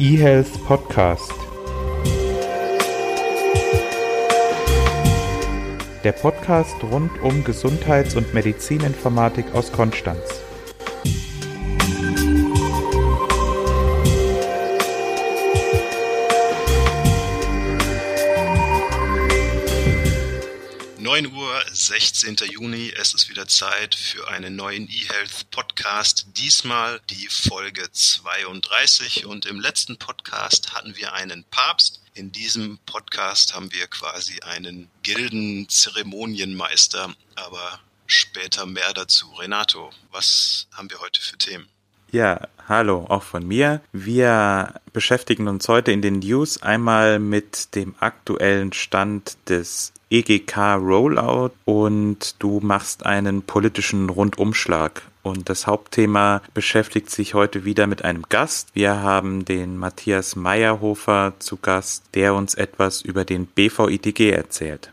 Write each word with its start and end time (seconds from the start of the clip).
eHealth 0.00 0.64
Podcast. 0.64 1.30
Der 6.02 6.12
Podcast 6.12 6.82
rund 6.82 7.10
um 7.20 7.44
Gesundheits- 7.44 8.16
und 8.16 8.32
Medizininformatik 8.32 9.54
aus 9.54 9.70
Konstanz. 9.70 10.40
16. 21.90 22.36
Juni. 22.52 22.92
Es 22.96 23.14
ist 23.14 23.28
wieder 23.30 23.48
Zeit 23.48 23.96
für 23.96 24.28
einen 24.28 24.54
neuen 24.54 24.88
eHealth 24.88 25.50
Podcast. 25.50 26.28
Diesmal 26.36 27.00
die 27.10 27.26
Folge 27.26 27.90
32 27.90 29.26
und 29.26 29.44
im 29.44 29.58
letzten 29.58 29.96
Podcast 29.96 30.72
hatten 30.72 30.96
wir 30.96 31.14
einen 31.14 31.42
Papst. 31.50 32.00
In 32.14 32.30
diesem 32.30 32.78
Podcast 32.86 33.56
haben 33.56 33.72
wir 33.72 33.88
quasi 33.88 34.38
einen 34.42 34.88
Gilden-Zeremonienmeister, 35.02 37.12
aber 37.34 37.80
später 38.06 38.66
mehr 38.66 38.92
dazu. 38.94 39.26
Renato, 39.32 39.90
was 40.12 40.68
haben 40.70 40.88
wir 40.90 41.00
heute 41.00 41.20
für 41.20 41.38
Themen? 41.38 41.66
Ja, 42.12 42.46
hallo, 42.68 43.04
auch 43.08 43.24
von 43.24 43.44
mir. 43.44 43.82
Wir 43.90 44.80
beschäftigen 44.92 45.48
uns 45.48 45.66
heute 45.66 45.90
in 45.90 46.02
den 46.02 46.20
News 46.20 46.62
einmal 46.62 47.18
mit 47.18 47.74
dem 47.74 47.96
aktuellen 47.98 48.72
Stand 48.72 49.36
des 49.48 49.92
EGK 50.10 50.74
Rollout 50.74 51.52
und 51.64 52.34
du 52.40 52.60
machst 52.60 53.06
einen 53.06 53.42
politischen 53.42 54.10
Rundumschlag. 54.10 55.02
Und 55.22 55.48
das 55.48 55.66
Hauptthema 55.66 56.42
beschäftigt 56.54 57.10
sich 57.10 57.34
heute 57.34 57.64
wieder 57.64 57.86
mit 57.86 58.04
einem 58.04 58.24
Gast. 58.28 58.70
Wir 58.74 59.02
haben 59.02 59.44
den 59.44 59.76
Matthias 59.76 60.34
Meyerhofer 60.34 61.34
zu 61.38 61.58
Gast, 61.58 62.04
der 62.14 62.34
uns 62.34 62.54
etwas 62.54 63.02
über 63.02 63.24
den 63.24 63.46
BVITG 63.46 64.30
erzählt. 64.30 64.92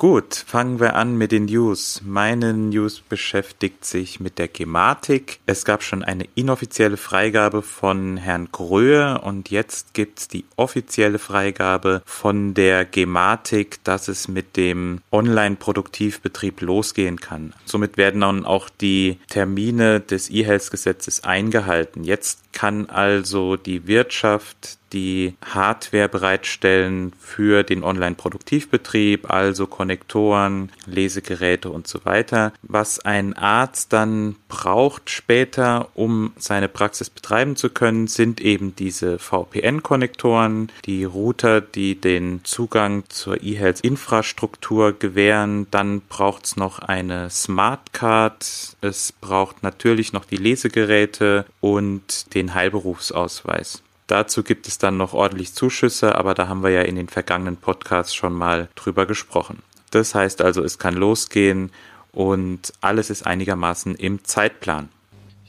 Gut, 0.00 0.44
fangen 0.46 0.78
wir 0.78 0.94
an 0.94 1.16
mit 1.16 1.32
den 1.32 1.46
News. 1.46 2.02
Meine 2.04 2.54
News 2.54 3.00
beschäftigt 3.00 3.84
sich 3.84 4.20
mit 4.20 4.38
der 4.38 4.46
Gematik. 4.46 5.40
Es 5.44 5.64
gab 5.64 5.82
schon 5.82 6.04
eine 6.04 6.24
inoffizielle 6.36 6.96
Freigabe 6.96 7.62
von 7.62 8.16
Herrn 8.16 8.48
Gröhe 8.52 9.20
und 9.20 9.50
jetzt 9.50 9.94
gibt's 9.94 10.28
die 10.28 10.44
offizielle 10.54 11.18
Freigabe 11.18 12.02
von 12.06 12.54
der 12.54 12.84
Gematik, 12.84 13.82
dass 13.82 14.06
es 14.06 14.28
mit 14.28 14.56
dem 14.56 15.00
Online-Produktivbetrieb 15.10 16.60
losgehen 16.60 17.18
kann. 17.18 17.52
Somit 17.64 17.96
werden 17.96 18.20
dann 18.20 18.44
auch 18.44 18.68
die 18.68 19.18
Termine 19.28 19.98
des 19.98 20.30
E-Health-Gesetzes 20.30 21.24
eingehalten. 21.24 22.04
Jetzt 22.04 22.52
kann 22.52 22.88
also 22.88 23.56
die 23.56 23.88
Wirtschaft 23.88 24.77
die 24.92 25.34
Hardware 25.44 26.08
bereitstellen 26.08 27.12
für 27.18 27.62
den 27.62 27.84
Online-Produktivbetrieb, 27.84 29.30
also 29.30 29.66
Konnektoren, 29.66 30.70
Lesegeräte 30.86 31.70
und 31.70 31.86
so 31.86 32.04
weiter. 32.04 32.52
Was 32.62 33.00
ein 33.00 33.34
Arzt 33.34 33.92
dann 33.92 34.36
braucht 34.48 35.10
später, 35.10 35.88
um 35.94 36.32
seine 36.38 36.68
Praxis 36.68 37.10
betreiben 37.10 37.56
zu 37.56 37.70
können, 37.70 38.06
sind 38.06 38.40
eben 38.40 38.74
diese 38.76 39.18
VPN-Konnektoren, 39.18 40.70
die 40.84 41.04
Router, 41.04 41.60
die 41.60 42.00
den 42.00 42.40
Zugang 42.44 43.04
zur 43.08 43.42
eHealth-Infrastruktur 43.42 44.92
gewähren. 44.98 45.66
Dann 45.70 46.00
braucht 46.00 46.46
es 46.46 46.56
noch 46.56 46.78
eine 46.78 47.30
Smartcard. 47.30 48.76
Es 48.80 49.12
braucht 49.12 49.62
natürlich 49.62 50.12
noch 50.12 50.24
die 50.24 50.36
Lesegeräte 50.36 51.44
und 51.60 52.34
den 52.34 52.54
Heilberufsausweis. 52.54 53.82
Dazu 54.08 54.42
gibt 54.42 54.66
es 54.66 54.78
dann 54.78 54.96
noch 54.96 55.12
ordentlich 55.12 55.52
Zuschüsse, 55.52 56.14
aber 56.14 56.34
da 56.34 56.48
haben 56.48 56.62
wir 56.62 56.70
ja 56.70 56.80
in 56.80 56.96
den 56.96 57.08
vergangenen 57.08 57.58
Podcasts 57.58 58.14
schon 58.14 58.32
mal 58.32 58.68
drüber 58.74 59.04
gesprochen. 59.04 59.62
Das 59.90 60.14
heißt 60.14 60.40
also, 60.40 60.64
es 60.64 60.78
kann 60.78 60.94
losgehen 60.94 61.70
und 62.10 62.72
alles 62.80 63.10
ist 63.10 63.26
einigermaßen 63.26 63.94
im 63.94 64.24
Zeitplan. 64.24 64.88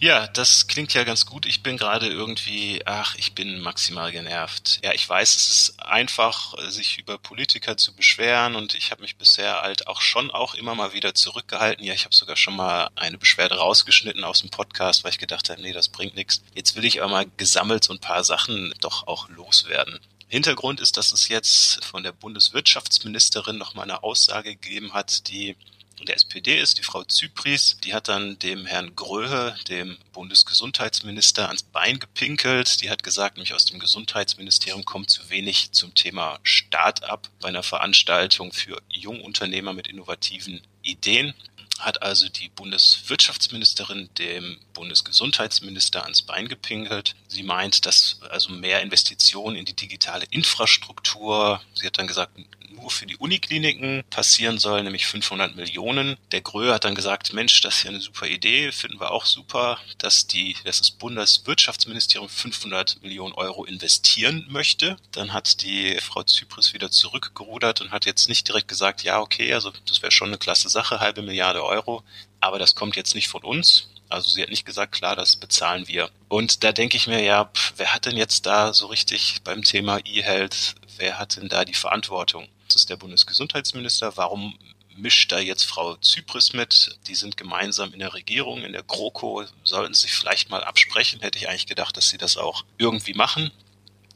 Ja, 0.01 0.27
das 0.27 0.67
klingt 0.67 0.93
ja 0.93 1.03
ganz 1.03 1.25
gut. 1.25 1.45
Ich 1.45 1.61
bin 1.61 1.75
gerade 1.75 2.07
irgendwie, 2.07 2.81
ach, 2.85 3.15
ich 3.15 3.33
bin 3.33 3.59
maximal 3.59 4.13
genervt. 4.13 4.79
Ja, 4.81 4.93
ich 4.93 5.07
weiß, 5.07 5.35
es 5.35 5.49
ist 5.49 5.79
einfach, 5.81 6.55
sich 6.69 6.97
über 6.99 7.17
Politiker 7.17 7.75
zu 7.75 7.93
beschweren 7.93 8.55
und 8.55 8.75
ich 8.75 8.91
habe 8.91 9.01
mich 9.01 9.17
bisher 9.17 9.61
halt 9.61 9.87
auch 9.87 9.99
schon 9.99 10.31
auch 10.31 10.53
immer 10.53 10.73
mal 10.73 10.93
wieder 10.93 11.15
zurückgehalten. 11.15 11.83
Ja, 11.83 11.93
ich 11.93 12.05
habe 12.05 12.15
sogar 12.15 12.37
schon 12.37 12.55
mal 12.55 12.89
eine 12.95 13.17
Beschwerde 13.17 13.57
rausgeschnitten 13.57 14.23
aus 14.23 14.39
dem 14.39 14.49
Podcast, 14.51 15.03
weil 15.03 15.11
ich 15.11 15.17
gedacht 15.17 15.49
habe, 15.49 15.61
nee, 15.61 15.73
das 15.73 15.89
bringt 15.89 16.15
nichts. 16.15 16.41
Jetzt 16.55 16.77
will 16.77 16.85
ich 16.85 17.01
aber 17.01 17.11
mal 17.11 17.25
gesammelt 17.35 17.83
so 17.83 17.91
ein 17.91 17.99
paar 17.99 18.23
Sachen 18.23 18.73
doch 18.79 19.05
auch 19.05 19.27
loswerden. 19.27 19.99
Hintergrund 20.29 20.79
ist, 20.79 20.95
dass 20.95 21.11
es 21.11 21.27
jetzt 21.27 21.83
von 21.83 22.03
der 22.03 22.13
Bundeswirtschaftsministerin 22.13 23.57
noch 23.57 23.73
mal 23.73 23.83
eine 23.83 24.01
Aussage 24.03 24.55
gegeben 24.55 24.93
hat, 24.93 25.27
die 25.27 25.57
der 26.05 26.15
SPD 26.15 26.59
ist, 26.59 26.77
die 26.77 26.83
Frau 26.83 27.03
Zypris, 27.03 27.77
die 27.83 27.93
hat 27.93 28.07
dann 28.07 28.39
dem 28.39 28.65
Herrn 28.65 28.95
Gröhe, 28.95 29.55
dem 29.67 29.97
Bundesgesundheitsminister, 30.13 31.47
ans 31.47 31.63
Bein 31.63 31.99
gepinkelt. 31.99 32.81
Die 32.81 32.89
hat 32.89 33.03
gesagt, 33.03 33.37
nämlich 33.37 33.53
aus 33.53 33.65
dem 33.65 33.79
Gesundheitsministerium 33.79 34.85
kommt 34.85 35.09
zu 35.09 35.29
wenig 35.29 35.71
zum 35.71 35.93
Thema 35.95 36.39
Start-up 36.43 37.29
bei 37.41 37.49
einer 37.49 37.63
Veranstaltung 37.63 38.53
für 38.53 38.81
Jungunternehmer 38.89 39.73
mit 39.73 39.87
innovativen 39.87 40.61
Ideen 40.81 41.33
hat 41.79 42.01
also 42.01 42.27
die 42.27 42.49
Bundeswirtschaftsministerin 42.49 44.09
dem 44.17 44.59
Bundesgesundheitsminister 44.73 46.03
ans 46.03 46.21
Bein 46.21 46.47
gepinkelt. 46.47 47.15
Sie 47.27 47.43
meint, 47.43 47.85
dass 47.85 48.19
also 48.29 48.51
mehr 48.51 48.81
Investitionen 48.81 49.55
in 49.55 49.65
die 49.65 49.75
digitale 49.75 50.25
Infrastruktur, 50.29 51.61
sie 51.73 51.85
hat 51.85 51.97
dann 51.97 52.07
gesagt, 52.07 52.37
nur 52.69 52.89
für 52.91 53.05
die 53.05 53.17
Unikliniken 53.17 54.03
passieren 54.09 54.57
soll, 54.57 54.83
nämlich 54.83 55.05
500 55.07 55.55
Millionen. 55.55 56.17
Der 56.31 56.41
Grö 56.41 56.71
hat 56.71 56.85
dann 56.85 56.95
gesagt, 56.95 57.33
Mensch, 57.33 57.61
das 57.61 57.77
ist 57.77 57.83
ja 57.83 57.89
eine 57.89 58.01
super 58.01 58.27
Idee, 58.27 58.71
finden 58.71 58.99
wir 58.99 59.11
auch 59.11 59.25
super, 59.25 59.79
dass 59.97 60.27
die, 60.27 60.55
dass 60.63 60.79
das 60.79 60.91
Bundeswirtschaftsministerium 60.91 62.29
500 62.29 63.01
Millionen 63.01 63.33
Euro 63.33 63.65
investieren 63.65 64.45
möchte. 64.49 64.97
Dann 65.11 65.33
hat 65.33 65.61
die 65.61 65.97
Frau 66.01 66.23
Zypris 66.23 66.73
wieder 66.73 66.91
zurückgerudert 66.91 67.81
und 67.81 67.91
hat 67.91 68.05
jetzt 68.05 68.29
nicht 68.29 68.47
direkt 68.47 68.67
gesagt, 68.67 69.03
ja, 69.03 69.19
okay, 69.19 69.53
also 69.53 69.71
das 69.87 70.01
wäre 70.01 70.11
schon 70.11 70.29
eine 70.29 70.37
klasse 70.37 70.69
Sache, 70.69 70.99
halbe 70.99 71.21
Milliarde 71.21 71.63
Euro, 71.63 72.03
aber 72.39 72.59
das 72.59 72.75
kommt 72.75 72.95
jetzt 72.95 73.15
nicht 73.15 73.27
von 73.27 73.43
uns. 73.43 73.89
Also 74.09 74.29
sie 74.29 74.41
hat 74.41 74.49
nicht 74.49 74.65
gesagt, 74.65 74.93
klar, 74.93 75.15
das 75.15 75.35
bezahlen 75.35 75.87
wir. 75.87 76.09
Und 76.29 76.63
da 76.63 76.71
denke 76.71 76.97
ich 76.97 77.05
mir, 77.05 77.21
ja, 77.21 77.45
pff, 77.45 77.73
wer 77.77 77.93
hat 77.93 78.07
denn 78.07 78.17
jetzt 78.17 78.47
da 78.47 78.73
so 78.73 78.87
richtig 78.87 79.41
beim 79.43 79.63
Thema 79.63 79.99
E-Health, 80.03 80.75
wer 80.97 81.19
hat 81.19 81.37
denn 81.37 81.47
da 81.47 81.63
die 81.63 81.75
Verantwortung? 81.75 82.47
Das 82.69 82.83
ist 82.83 82.89
der 82.91 82.97
Bundesgesundheitsminister. 82.97 84.15
Warum 84.15 84.57
mischt 84.95 85.31
da 85.31 85.39
jetzt 85.39 85.63
Frau 85.65 85.95
Zypris 85.95 86.53
mit? 86.53 86.99
Die 87.07 87.15
sind 87.15 87.35
gemeinsam 87.35 87.93
in 87.93 87.99
der 87.99 88.13
Regierung, 88.13 88.63
in 88.63 88.73
der 88.73 88.83
GroKo, 88.83 89.43
sollten 89.63 89.95
sich 89.95 90.11
vielleicht 90.13 90.51
mal 90.51 90.63
absprechen. 90.63 91.19
Hätte 91.21 91.39
ich 91.39 91.49
eigentlich 91.49 91.65
gedacht, 91.65 91.97
dass 91.97 92.09
sie 92.09 92.19
das 92.19 92.37
auch 92.37 92.63
irgendwie 92.77 93.15
machen. 93.15 93.51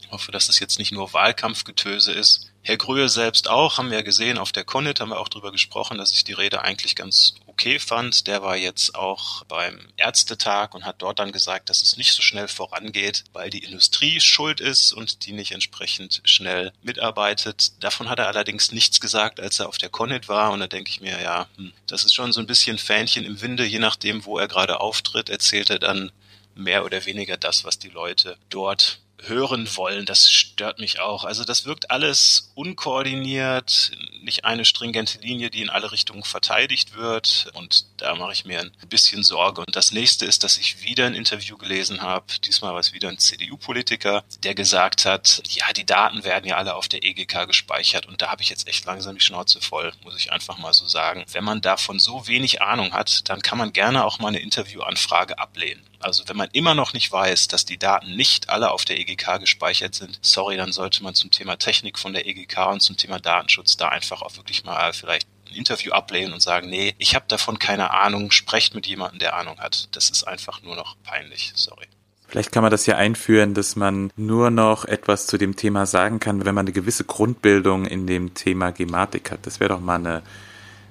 Ich 0.01 0.11
hoffe, 0.11 0.31
dass 0.31 0.49
es 0.49 0.59
jetzt 0.59 0.77
nicht 0.77 0.91
nur 0.91 1.13
Wahlkampfgetöse 1.13 2.11
ist. 2.11 2.51
Herr 2.61 2.77
Gröhe 2.77 3.09
selbst 3.09 3.49
auch, 3.49 3.79
haben 3.79 3.89
wir 3.89 4.03
gesehen, 4.03 4.37
auf 4.37 4.51
der 4.51 4.63
Connet 4.63 4.99
haben 4.99 5.09
wir 5.09 5.19
auch 5.19 5.29
drüber 5.29 5.51
gesprochen, 5.51 5.97
dass 5.97 6.13
ich 6.13 6.23
die 6.23 6.33
Rede 6.33 6.61
eigentlich 6.61 6.95
ganz 6.95 7.33
okay 7.53 7.79
fand. 7.79 8.27
Der 8.27 8.41
war 8.41 8.57
jetzt 8.57 8.95
auch 8.95 9.43
beim 9.45 9.79
Ärztetag 9.95 10.73
und 10.73 10.85
hat 10.85 11.01
dort 11.01 11.19
dann 11.19 11.31
gesagt, 11.31 11.69
dass 11.69 11.81
es 11.81 11.97
nicht 11.97 12.13
so 12.13 12.21
schnell 12.21 12.47
vorangeht, 12.47 13.23
weil 13.31 13.49
die 13.49 13.63
Industrie 13.63 14.19
schuld 14.19 14.59
ist 14.59 14.91
und 14.91 15.25
die 15.25 15.33
nicht 15.33 15.51
entsprechend 15.51 16.21
schnell 16.25 16.73
mitarbeitet. 16.81 17.71
Davon 17.79 18.09
hat 18.09 18.19
er 18.19 18.27
allerdings 18.27 18.71
nichts 18.71 18.99
gesagt, 18.99 19.39
als 19.39 19.59
er 19.59 19.69
auf 19.69 19.77
der 19.77 19.89
Connet 19.89 20.27
war. 20.27 20.51
Und 20.51 20.59
da 20.59 20.67
denke 20.67 20.89
ich 20.89 21.01
mir, 21.01 21.21
ja, 21.21 21.47
hm, 21.57 21.73
das 21.87 22.03
ist 22.03 22.13
schon 22.13 22.33
so 22.33 22.39
ein 22.39 22.47
bisschen 22.47 22.77
Fähnchen 22.77 23.23
im 23.23 23.41
Winde, 23.41 23.65
je 23.65 23.79
nachdem, 23.79 24.25
wo 24.25 24.37
er 24.39 24.47
gerade 24.47 24.79
auftritt, 24.79 25.29
erzählt 25.29 25.69
er 25.69 25.79
dann 25.79 26.11
mehr 26.55 26.85
oder 26.85 27.05
weniger 27.05 27.37
das, 27.37 27.63
was 27.63 27.79
die 27.79 27.89
Leute 27.89 28.37
dort 28.49 28.99
hören 29.21 29.67
wollen. 29.75 30.05
Das 30.05 30.29
stört 30.29 30.79
mich 30.79 30.99
auch. 30.99 31.23
Also 31.23 31.43
das 31.43 31.65
wirkt 31.65 31.91
alles 31.91 32.51
unkoordiniert, 32.55 33.91
nicht 34.21 34.45
eine 34.45 34.65
stringente 34.65 35.19
Linie, 35.19 35.49
die 35.49 35.61
in 35.61 35.69
alle 35.69 35.91
Richtungen 35.91 36.23
verteidigt 36.23 36.95
wird. 36.95 37.51
Und 37.53 37.85
da 37.97 38.15
mache 38.15 38.33
ich 38.33 38.45
mir 38.45 38.59
ein 38.59 38.71
bisschen 38.89 39.23
Sorge. 39.23 39.61
Und 39.61 39.75
das 39.75 39.91
nächste 39.91 40.25
ist, 40.25 40.43
dass 40.43 40.57
ich 40.57 40.83
wieder 40.83 41.05
ein 41.05 41.15
Interview 41.15 41.57
gelesen 41.57 42.01
habe. 42.01 42.25
Diesmal 42.45 42.73
war 42.73 42.79
es 42.79 42.93
wieder 42.93 43.09
ein 43.09 43.17
CDU-Politiker, 43.17 44.23
der 44.43 44.55
gesagt 44.55 45.05
hat, 45.05 45.41
ja, 45.49 45.71
die 45.73 45.85
Daten 45.85 46.23
werden 46.23 46.47
ja 46.47 46.57
alle 46.57 46.75
auf 46.75 46.87
der 46.87 47.03
EGK 47.03 47.47
gespeichert. 47.47 48.07
Und 48.07 48.21
da 48.21 48.29
habe 48.29 48.41
ich 48.41 48.49
jetzt 48.49 48.67
echt 48.67 48.85
langsam 48.85 49.15
die 49.15 49.23
Schnauze 49.23 49.61
voll, 49.61 49.93
muss 50.03 50.17
ich 50.17 50.31
einfach 50.31 50.57
mal 50.57 50.73
so 50.73 50.87
sagen. 50.87 51.25
Wenn 51.31 51.43
man 51.43 51.61
davon 51.61 51.99
so 51.99 52.27
wenig 52.27 52.61
Ahnung 52.61 52.93
hat, 52.93 53.29
dann 53.29 53.41
kann 53.41 53.57
man 53.57 53.73
gerne 53.73 54.05
auch 54.05 54.19
mal 54.19 54.29
eine 54.29 54.39
Interviewanfrage 54.39 55.37
ablehnen. 55.39 55.81
Also 56.03 56.23
wenn 56.27 56.37
man 56.37 56.49
immer 56.53 56.75
noch 56.75 56.93
nicht 56.93 57.11
weiß, 57.11 57.47
dass 57.47 57.65
die 57.65 57.77
Daten 57.77 58.15
nicht 58.15 58.49
alle 58.49 58.71
auf 58.71 58.85
der 58.85 58.99
EGK 58.99 59.39
gespeichert 59.39 59.95
sind, 59.95 60.19
sorry, 60.21 60.57
dann 60.57 60.71
sollte 60.71 61.03
man 61.03 61.15
zum 61.15 61.31
Thema 61.31 61.57
Technik 61.57 61.97
von 61.97 62.13
der 62.13 62.27
EGK 62.27 62.71
und 62.71 62.81
zum 62.81 62.97
Thema 62.97 63.19
Datenschutz 63.19 63.77
da 63.77 63.89
einfach 63.89 64.21
auch 64.21 64.35
wirklich 64.37 64.63
mal 64.63 64.93
vielleicht 64.93 65.27
ein 65.49 65.55
Interview 65.55 65.91
ablehnen 65.91 66.33
und 66.33 66.41
sagen, 66.41 66.69
nee, 66.69 66.95
ich 66.97 67.15
habe 67.15 67.25
davon 67.27 67.59
keine 67.59 67.91
Ahnung, 67.91 68.31
sprecht 68.31 68.75
mit 68.75 68.87
jemandem, 68.87 69.19
der 69.19 69.35
Ahnung 69.35 69.59
hat. 69.59 69.89
Das 69.95 70.09
ist 70.09 70.23
einfach 70.23 70.61
nur 70.61 70.75
noch 70.75 70.95
peinlich, 71.03 71.53
sorry. 71.55 71.87
Vielleicht 72.27 72.51
kann 72.51 72.63
man 72.63 72.71
das 72.71 72.87
ja 72.87 72.95
einführen, 72.95 73.53
dass 73.53 73.75
man 73.75 74.11
nur 74.15 74.49
noch 74.49 74.85
etwas 74.85 75.27
zu 75.27 75.37
dem 75.37 75.55
Thema 75.55 75.85
sagen 75.85 76.19
kann, 76.19 76.43
wenn 76.43 76.55
man 76.55 76.65
eine 76.65 76.73
gewisse 76.73 77.03
Grundbildung 77.03 77.85
in 77.85 78.07
dem 78.07 78.33
Thema 78.33 78.71
Gematik 78.71 79.29
hat. 79.29 79.45
Das 79.45 79.59
wäre 79.59 79.69
doch 79.69 79.79
mal 79.79 79.95
eine 79.95 80.23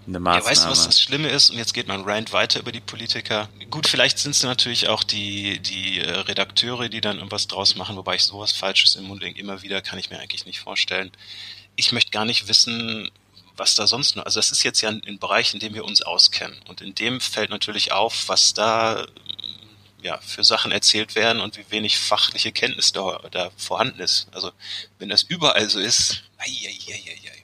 eine 0.06 0.18
Maßnahme. 0.18 0.44
Ja, 0.44 0.50
weißt 0.50 0.64
du, 0.64 0.68
was 0.70 0.86
das 0.86 1.00
Schlimme 1.00 1.28
ist? 1.28 1.50
Und 1.50 1.58
jetzt 1.58 1.74
geht 1.74 1.88
mein 1.88 2.02
Rant 2.02 2.32
weiter 2.32 2.60
über 2.60 2.72
die 2.72 2.80
Politiker. 2.80 3.48
Gut, 3.70 3.86
vielleicht 3.86 4.18
sind 4.18 4.32
es 4.32 4.42
natürlich 4.42 4.88
auch 4.88 5.04
die, 5.04 5.60
die 5.60 6.00
äh, 6.00 6.10
Redakteure, 6.10 6.88
die 6.88 7.00
dann 7.00 7.16
irgendwas 7.18 7.46
draus 7.48 7.76
machen, 7.76 7.96
wobei 7.96 8.16
ich 8.16 8.24
sowas 8.24 8.52
Falsches 8.52 8.96
im 8.96 9.04
Mund 9.04 9.22
immer 9.22 9.62
wieder 9.62 9.80
kann 9.80 9.98
ich 9.98 10.10
mir 10.10 10.18
eigentlich 10.18 10.46
nicht 10.46 10.60
vorstellen. 10.60 11.10
Ich 11.76 11.92
möchte 11.92 12.10
gar 12.10 12.24
nicht 12.24 12.48
wissen, 12.48 13.10
was 13.56 13.74
da 13.74 13.86
sonst 13.86 14.16
noch, 14.16 14.24
also 14.24 14.38
das 14.38 14.50
ist 14.50 14.62
jetzt 14.62 14.80
ja 14.80 14.88
ein, 14.88 15.02
ein 15.06 15.18
Bereich, 15.18 15.54
in 15.54 15.60
dem 15.60 15.74
wir 15.74 15.84
uns 15.84 16.02
auskennen. 16.02 16.58
Und 16.68 16.80
in 16.80 16.94
dem 16.94 17.20
fällt 17.20 17.50
natürlich 17.50 17.92
auf, 17.92 18.28
was 18.28 18.54
da 18.54 19.06
ja, 20.02 20.18
für 20.18 20.44
Sachen 20.44 20.72
erzählt 20.72 21.14
werden 21.14 21.40
und 21.40 21.56
wie 21.56 21.70
wenig 21.70 21.98
fachliche 21.98 22.52
Kenntnis 22.52 22.92
da, 22.92 23.20
da 23.30 23.50
vorhanden 23.56 24.00
ist. 24.00 24.26
Also 24.32 24.50
wenn 24.98 25.08
das 25.08 25.22
überall 25.22 25.68
so 25.68 25.78
ist, 25.78 26.24
ei, 26.38 26.48
ei, 26.48 26.78
ei, 26.88 27.02
ei, 27.06 27.30
ei. 27.30 27.41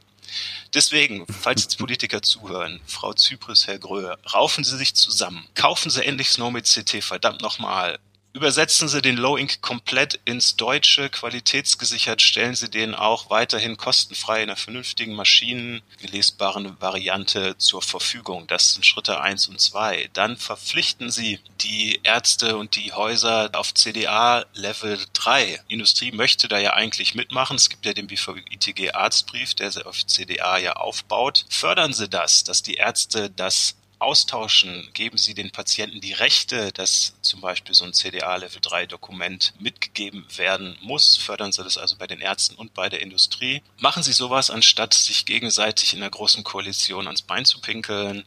Deswegen, 0.75 1.27
falls 1.27 1.63
jetzt 1.63 1.79
Politiker 1.79 2.23
zuhören, 2.23 2.81
Frau 2.87 3.13
Zypris, 3.15 3.67
Herr 3.67 3.79
Gröhe, 3.79 4.19
raufen 4.33 4.65
Sie 4.65 4.77
sich 4.77 4.95
zusammen. 4.95 5.47
Kaufen 5.55 5.91
Sie 5.91 6.05
endlich 6.05 6.31
Snow 6.31 6.53
CT, 6.53 7.03
verdammt 7.03 7.41
nochmal. 7.41 7.99
Übersetzen 8.39 8.87
Sie 8.87 9.03
den 9.03 9.17
Low 9.17 9.37
Ink 9.37 9.63
komplett 9.63 10.21
ins 10.25 10.55
Deutsche, 10.55 11.11
qualitätsgesichert, 11.11 12.23
stellen 12.23 12.55
Sie 12.55 12.71
den 12.71 12.95
auch 12.95 13.31
weiterhin 13.31 13.77
kostenfrei 13.77 14.45
in 14.45 14.49
einer 14.49 14.55
vernünftigen 14.55 15.17
maschinengelesbaren 15.17 16.81
Variante 16.81 17.59
zur 17.59 17.83
Verfügung. 17.83 18.47
Das 18.47 18.75
sind 18.75 18.87
Schritte 18.87 19.21
eins 19.21 19.49
und 19.49 19.61
zwei. 19.61 20.09
Dann 20.13 20.37
verpflichten 20.37 21.11
Sie 21.11 21.41
die 21.63 21.99
Ärzte 22.05 22.57
und 22.59 22.77
die 22.77 22.93
Häuser 22.93 23.51
auf 23.55 23.75
CDA 23.75 24.45
Level 24.55 25.01
3. 25.15 25.61
Industrie 25.67 26.13
möchte 26.13 26.47
da 26.47 26.61
ja 26.61 26.75
eigentlich 26.75 27.17
mitmachen. 27.17 27.57
Es 27.57 27.69
gibt 27.69 27.87
ja 27.87 27.93
den 27.93 28.07
BVITG 28.07 28.93
Arztbrief, 28.93 29.55
der 29.55 29.73
auf 29.85 30.07
CDA 30.07 30.59
ja 30.59 30.75
aufbaut. 30.75 31.45
Fördern 31.49 31.93
Sie 31.93 32.09
das, 32.09 32.45
dass 32.45 32.63
die 32.63 32.75
Ärzte 32.75 33.31
das 33.31 33.75
austauschen, 33.99 34.89
geben 34.93 35.19
Sie 35.19 35.35
den 35.35 35.51
Patienten 35.51 36.01
die 36.01 36.13
Rechte, 36.13 36.73
dass 36.73 37.15
zum 37.21 37.41
Beispiel 37.41 37.75
so 37.75 37.85
ein 37.85 37.93
CDA 37.93 38.37
Level 38.37 38.61
3 38.61 38.87
Dokument 38.87 39.53
mitgegeben 39.59 40.27
werden 40.37 40.77
muss. 40.81 41.17
Fördern 41.17 41.53
Sie 41.53 41.65
das 41.65 41.79
also 41.79 41.97
bei 41.97 42.07
den 42.07 42.21
Ärzten 42.21 42.55
und 42.55 42.75
bei 42.75 42.89
der 42.89 43.01
Industrie. 43.01 43.63
Machen 43.79 44.03
Sie 44.03 44.13
sowas, 44.13 44.51
anstatt 44.51 44.95
sich 44.95 45.27
gegenseitig 45.27 45.95
in 45.95 46.01
einer 46.03 46.11
großen 46.11 46.45
Koalition 46.45 47.07
ans 47.07 47.23
Bein 47.23 47.45
zu 47.45 47.61
pinkeln. 47.61 48.25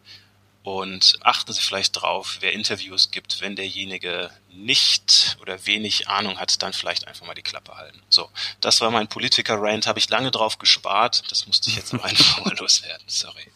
Und 0.63 1.17
achten 1.21 1.53
Sie 1.53 1.61
vielleicht 1.61 1.99
drauf, 1.99 2.37
wer 2.41 2.53
Interviews 2.53 3.09
gibt, 3.09 3.41
wenn 3.41 3.55
derjenige 3.55 4.29
nicht 4.51 5.37
oder 5.41 5.65
wenig 5.65 6.07
Ahnung 6.07 6.39
hat, 6.39 6.61
dann 6.61 6.73
vielleicht 6.73 7.07
einfach 7.07 7.25
mal 7.25 7.33
die 7.33 7.41
Klappe 7.41 7.75
halten. 7.75 7.99
So, 8.09 8.29
das 8.59 8.79
war 8.79 8.91
mein 8.91 9.07
Politiker-Rant, 9.07 9.87
habe 9.87 9.97
ich 9.97 10.07
lange 10.09 10.29
drauf 10.29 10.59
gespart. 10.59 11.23
Das 11.31 11.47
musste 11.47 11.71
ich 11.71 11.77
jetzt 11.77 11.93
noch 11.93 12.03
einfach 12.03 12.45
mal 12.45 12.55
loswerden. 12.59 13.03
Sorry. 13.07 13.51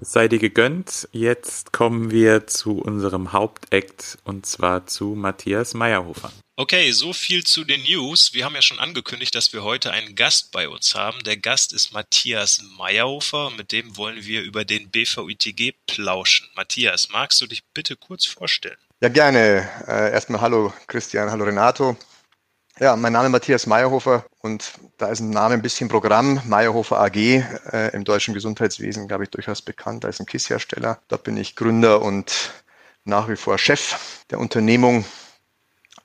Es 0.00 0.12
sei 0.12 0.28
dir 0.28 0.38
gegönnt. 0.38 1.08
Jetzt 1.12 1.72
kommen 1.72 2.10
wir 2.10 2.46
zu 2.46 2.78
unserem 2.78 3.32
Hauptakt 3.32 4.18
und 4.24 4.46
zwar 4.46 4.86
zu 4.86 5.14
Matthias 5.14 5.74
Meyerhofer. 5.74 6.32
Okay, 6.56 6.92
so 6.92 7.14
viel 7.14 7.42
zu 7.44 7.64
den 7.64 7.82
News. 7.84 8.34
Wir 8.34 8.44
haben 8.44 8.54
ja 8.54 8.60
schon 8.60 8.78
angekündigt, 8.78 9.34
dass 9.34 9.52
wir 9.54 9.62
heute 9.62 9.92
einen 9.92 10.14
Gast 10.14 10.52
bei 10.52 10.68
uns 10.68 10.94
haben. 10.94 11.24
Der 11.24 11.38
Gast 11.38 11.72
ist 11.72 11.92
Matthias 11.92 12.62
Meyerhofer. 12.76 13.50
Mit 13.56 13.72
dem 13.72 13.96
wollen 13.96 14.26
wir 14.26 14.42
über 14.42 14.66
den 14.66 14.90
BVITG 14.90 15.72
plauschen. 15.86 16.48
Matthias, 16.54 17.08
magst 17.08 17.40
du 17.40 17.46
dich 17.46 17.64
bitte 17.72 17.96
kurz 17.96 18.26
vorstellen? 18.26 18.76
Ja, 19.00 19.08
gerne. 19.08 19.68
Äh, 19.86 20.12
erstmal 20.12 20.42
hallo 20.42 20.74
Christian, 20.86 21.30
hallo 21.30 21.44
Renato. 21.44 21.96
Ja, 22.80 22.96
mein 22.96 23.12
Name 23.12 23.26
ist 23.26 23.32
Matthias 23.32 23.66
Meyerhofer 23.66 24.24
und 24.38 24.72
da 24.96 25.08
ist 25.08 25.20
ein 25.20 25.28
Name 25.28 25.52
ein 25.52 25.60
bisschen 25.60 25.90
Programm. 25.90 26.40
Meyerhofer 26.46 26.98
AG 26.98 27.14
äh, 27.14 27.88
im 27.92 28.04
deutschen 28.04 28.32
Gesundheitswesen, 28.32 29.06
glaube 29.06 29.24
ich, 29.24 29.30
durchaus 29.30 29.60
bekannt 29.60 30.06
als 30.06 30.18
ein 30.18 30.24
KISS-Hersteller. 30.24 30.98
Dort 31.08 31.22
bin 31.22 31.36
ich 31.36 31.56
Gründer 31.56 32.00
und 32.00 32.52
nach 33.04 33.28
wie 33.28 33.36
vor 33.36 33.58
Chef 33.58 34.24
der 34.30 34.38
Unternehmung 34.38 35.04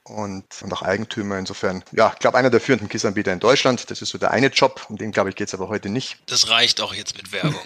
und, 0.04 0.44
und 0.62 0.74
auch 0.74 0.82
Eigentümer. 0.82 1.40
Insofern, 1.40 1.82
ja, 1.94 2.12
ich 2.14 2.20
glaube, 2.20 2.38
einer 2.38 2.50
der 2.50 2.60
führenden 2.60 2.90
KISS-Anbieter 2.90 3.32
in 3.32 3.40
Deutschland. 3.40 3.90
Das 3.90 4.02
ist 4.02 4.10
so 4.10 4.18
der 4.18 4.32
eine 4.32 4.48
Job, 4.48 4.86
um 4.90 4.98
den, 4.98 5.14
glaube 5.14 5.30
ich, 5.30 5.38
geht 5.38 5.48
es 5.48 5.54
aber 5.54 5.70
heute 5.70 5.88
nicht. 5.88 6.18
Das 6.26 6.50
reicht 6.50 6.82
auch 6.82 6.94
jetzt 6.94 7.16
mit 7.16 7.32
Werbung. 7.32 7.62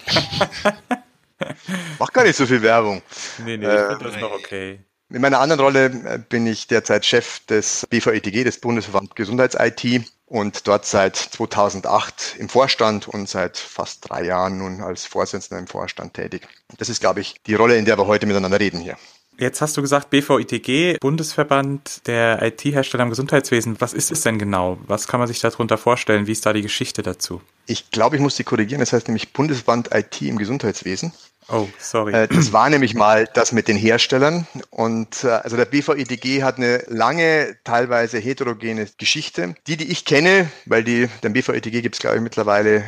Mach 1.97 2.13
gar 2.13 2.25
nicht 2.25 2.35
so 2.35 2.45
viel 2.45 2.61
Werbung. 2.61 3.01
Nee, 3.39 3.57
nee, 3.57 3.65
ich 3.65 3.71
äh, 3.71 3.87
finde 3.87 4.05
das 4.05 4.17
noch 4.17 4.33
okay. 4.33 4.81
In 5.11 5.21
meiner 5.21 5.39
anderen 5.39 5.59
Rolle 5.59 5.85
äh, 5.85 6.19
bin 6.19 6.45
ich 6.45 6.67
derzeit 6.67 7.03
Chef 7.03 7.39
des 7.47 7.87
BVETG, 7.89 8.43
des 8.43 8.59
Bundesverband 8.59 9.15
Gesundheits-IT 9.15 10.03
und 10.27 10.67
dort 10.67 10.85
seit 10.85 11.15
2008 11.15 12.35
im 12.37 12.47
Vorstand 12.47 13.07
und 13.07 13.27
seit 13.27 13.57
fast 13.57 14.07
drei 14.07 14.25
Jahren 14.25 14.59
nun 14.59 14.81
als 14.81 15.05
Vorsitzender 15.05 15.59
im 15.59 15.65
Vorstand 15.65 16.13
tätig. 16.13 16.47
Das 16.77 16.89
ist, 16.89 16.99
glaube 16.99 17.21
ich, 17.21 17.41
die 17.47 17.55
Rolle, 17.55 17.77
in 17.77 17.85
der 17.85 17.97
wir 17.97 18.05
heute 18.05 18.27
miteinander 18.27 18.59
reden 18.59 18.79
hier. 18.79 18.97
Jetzt 19.39 19.61
hast 19.61 19.75
du 19.77 19.81
gesagt, 19.81 20.11
BVITG, 20.11 20.99
Bundesverband 20.99 22.05
der 22.05 22.41
IT-Hersteller 22.43 23.05
im 23.05 23.09
Gesundheitswesen. 23.09 23.77
Was 23.79 23.93
ist 23.93 24.11
es 24.11 24.21
denn 24.21 24.37
genau? 24.37 24.77
Was 24.85 25.07
kann 25.07 25.19
man 25.19 25.27
sich 25.27 25.39
darunter 25.39 25.79
vorstellen? 25.79 26.27
Wie 26.27 26.33
ist 26.33 26.45
da 26.45 26.53
die 26.53 26.61
Geschichte 26.61 27.01
dazu? 27.01 27.41
Ich 27.65 27.89
glaube, 27.89 28.17
ich 28.17 28.21
muss 28.21 28.35
Sie 28.35 28.43
korrigieren. 28.43 28.81
Das 28.81 28.93
heißt 28.93 29.07
nämlich 29.07 29.33
Bundesverband 29.33 29.89
IT 29.95 30.21
im 30.21 30.37
Gesundheitswesen. 30.37 31.13
Oh, 31.51 31.67
sorry. 31.79 32.13
Äh, 32.13 32.27
das 32.27 32.53
war 32.53 32.69
nämlich 32.69 32.93
mal 32.93 33.27
das 33.33 33.51
mit 33.51 33.67
den 33.67 33.77
Herstellern. 33.77 34.47
Und 34.69 35.23
äh, 35.23 35.29
also 35.29 35.57
der 35.57 35.65
BVIDG 35.65 36.43
hat 36.43 36.57
eine 36.57 36.83
lange, 36.87 37.57
teilweise 37.63 38.19
heterogene 38.19 38.87
Geschichte. 38.97 39.55
Die, 39.67 39.77
die 39.77 39.91
ich 39.91 40.05
kenne, 40.05 40.49
weil 40.65 40.83
die, 40.83 41.09
den 41.23 41.33
BVIDG 41.33 41.81
gibt 41.81 41.95
es, 41.95 42.01
glaube 42.01 42.17
ich, 42.17 42.21
mittlerweile 42.21 42.83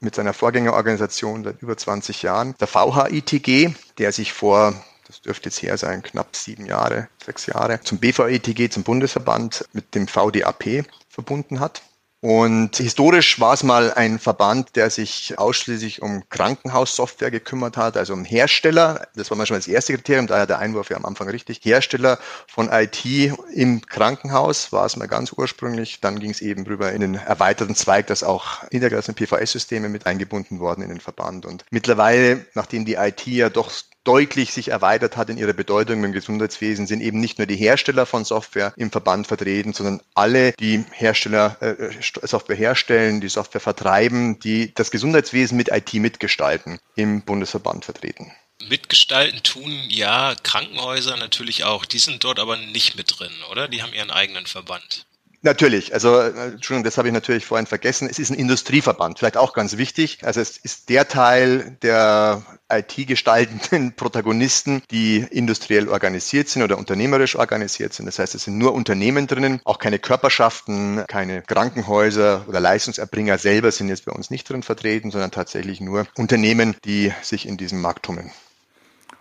mit 0.00 0.14
seiner 0.14 0.34
Vorgängerorganisation 0.34 1.44
seit 1.44 1.62
über 1.62 1.76
20 1.76 2.22
Jahren. 2.22 2.54
Der 2.60 2.66
VHITG, 2.66 3.74
der 3.98 4.12
sich 4.12 4.32
vor 4.32 4.74
das 5.12 5.20
dürfte 5.20 5.50
jetzt 5.50 5.60
her 5.60 5.76
sein, 5.76 6.02
knapp 6.02 6.34
sieben 6.34 6.64
Jahre, 6.64 7.08
sechs 7.22 7.44
Jahre, 7.44 7.80
zum 7.82 7.98
BVETG, 7.98 8.70
zum 8.70 8.82
Bundesverband 8.82 9.68
mit 9.74 9.94
dem 9.94 10.08
VDAP 10.08 10.86
verbunden 11.10 11.60
hat. 11.60 11.82
Und 12.24 12.76
historisch 12.76 13.40
war 13.40 13.52
es 13.52 13.64
mal 13.64 13.92
ein 13.94 14.20
Verband, 14.20 14.76
der 14.76 14.90
sich 14.90 15.36
ausschließlich 15.38 16.02
um 16.02 16.22
Krankenhaussoftware 16.30 17.32
gekümmert 17.32 17.76
hat, 17.76 17.96
also 17.96 18.12
um 18.12 18.24
Hersteller. 18.24 19.08
Das 19.16 19.28
war 19.30 19.36
manchmal 19.36 19.58
das 19.58 19.66
erste 19.66 19.94
Kriterium, 19.94 20.28
daher 20.28 20.46
der 20.46 20.60
Einwurf 20.60 20.88
ja 20.88 20.96
am 20.96 21.04
Anfang 21.04 21.28
richtig. 21.28 21.58
Hersteller 21.64 22.20
von 22.46 22.70
IT 22.70 23.04
im 23.52 23.84
Krankenhaus 23.84 24.70
war 24.70 24.86
es 24.86 24.96
mal 24.96 25.08
ganz 25.08 25.32
ursprünglich. 25.32 25.98
Dann 26.00 26.20
ging 26.20 26.30
es 26.30 26.40
eben 26.42 26.64
rüber 26.64 26.92
in 26.92 27.00
den 27.00 27.14
erweiterten 27.16 27.74
Zweig, 27.74 28.06
dass 28.06 28.22
auch 28.22 28.62
Niedergelassene 28.70 29.16
PVS-Systeme 29.16 29.88
mit 29.88 30.06
eingebunden 30.06 30.60
worden 30.60 30.82
in 30.82 30.90
den 30.90 31.00
Verband. 31.00 31.44
Und 31.44 31.64
mittlerweile, 31.70 32.46
nachdem 32.54 32.84
die 32.84 32.94
IT 32.94 33.26
ja 33.26 33.48
doch 33.48 33.72
deutlich 34.04 34.52
sich 34.52 34.68
erweitert 34.68 35.16
hat 35.16 35.30
in 35.30 35.38
ihrer 35.38 35.52
Bedeutung 35.52 36.04
im 36.04 36.12
Gesundheitswesen, 36.12 36.86
sind 36.86 37.00
eben 37.00 37.20
nicht 37.20 37.38
nur 37.38 37.46
die 37.46 37.56
Hersteller 37.56 38.06
von 38.06 38.24
Software 38.24 38.72
im 38.76 38.90
Verband 38.90 39.26
vertreten, 39.26 39.72
sondern 39.72 40.00
alle, 40.14 40.52
die 40.52 40.84
Hersteller 40.92 41.56
äh, 41.60 41.90
Software 42.00 42.56
herstellen, 42.56 43.20
die 43.20 43.28
Software 43.28 43.60
vertreiben, 43.60 44.38
die 44.40 44.74
das 44.74 44.90
Gesundheitswesen 44.90 45.56
mit 45.56 45.68
IT 45.70 45.94
mitgestalten, 45.94 46.78
im 46.96 47.22
Bundesverband 47.22 47.84
vertreten. 47.84 48.32
Mitgestalten 48.68 49.42
tun 49.42 49.72
ja 49.88 50.34
Krankenhäuser 50.42 51.16
natürlich 51.16 51.64
auch. 51.64 51.84
Die 51.84 51.98
sind 51.98 52.22
dort 52.24 52.38
aber 52.38 52.56
nicht 52.56 52.96
mit 52.96 53.18
drin, 53.18 53.32
oder? 53.50 53.68
Die 53.68 53.82
haben 53.82 53.92
ihren 53.92 54.10
eigenen 54.10 54.46
Verband. 54.46 55.06
Natürlich, 55.44 55.92
also 55.92 56.20
Entschuldigung, 56.20 56.84
das 56.84 56.98
habe 56.98 57.08
ich 57.08 57.14
natürlich 57.14 57.44
vorhin 57.44 57.66
vergessen. 57.66 58.08
Es 58.08 58.20
ist 58.20 58.30
ein 58.30 58.38
Industrieverband, 58.38 59.18
vielleicht 59.18 59.36
auch 59.36 59.54
ganz 59.54 59.76
wichtig. 59.76 60.20
Also 60.22 60.40
es 60.40 60.56
ist 60.56 60.88
der 60.88 61.08
Teil 61.08 61.76
der 61.82 62.42
IT-gestaltenden 62.70 63.92
Protagonisten, 63.96 64.82
die 64.92 65.16
industriell 65.18 65.88
organisiert 65.88 66.48
sind 66.48 66.62
oder 66.62 66.78
unternehmerisch 66.78 67.34
organisiert 67.34 67.92
sind. 67.92 68.06
Das 68.06 68.20
heißt, 68.20 68.36
es 68.36 68.44
sind 68.44 68.56
nur 68.56 68.72
Unternehmen 68.72 69.26
drinnen, 69.26 69.60
auch 69.64 69.80
keine 69.80 69.98
Körperschaften, 69.98 71.04
keine 71.08 71.42
Krankenhäuser 71.42 72.44
oder 72.46 72.60
Leistungserbringer 72.60 73.36
selber 73.36 73.72
sind 73.72 73.88
jetzt 73.88 74.04
bei 74.04 74.12
uns 74.12 74.30
nicht 74.30 74.48
drin 74.48 74.62
vertreten, 74.62 75.10
sondern 75.10 75.32
tatsächlich 75.32 75.80
nur 75.80 76.06
Unternehmen, 76.16 76.76
die 76.84 77.12
sich 77.20 77.48
in 77.48 77.56
diesem 77.56 77.80
Markt 77.80 78.04
tummeln. 78.04 78.30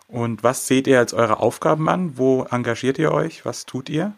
Und 0.08 0.44
was 0.44 0.68
seht 0.68 0.86
ihr 0.86 1.00
als 1.00 1.14
eure 1.14 1.40
Aufgaben 1.40 1.90
an? 1.90 2.18
Wo 2.18 2.44
engagiert 2.44 3.00
ihr 3.00 3.12
euch? 3.12 3.44
Was 3.44 3.66
tut 3.66 3.90
ihr? 3.90 4.14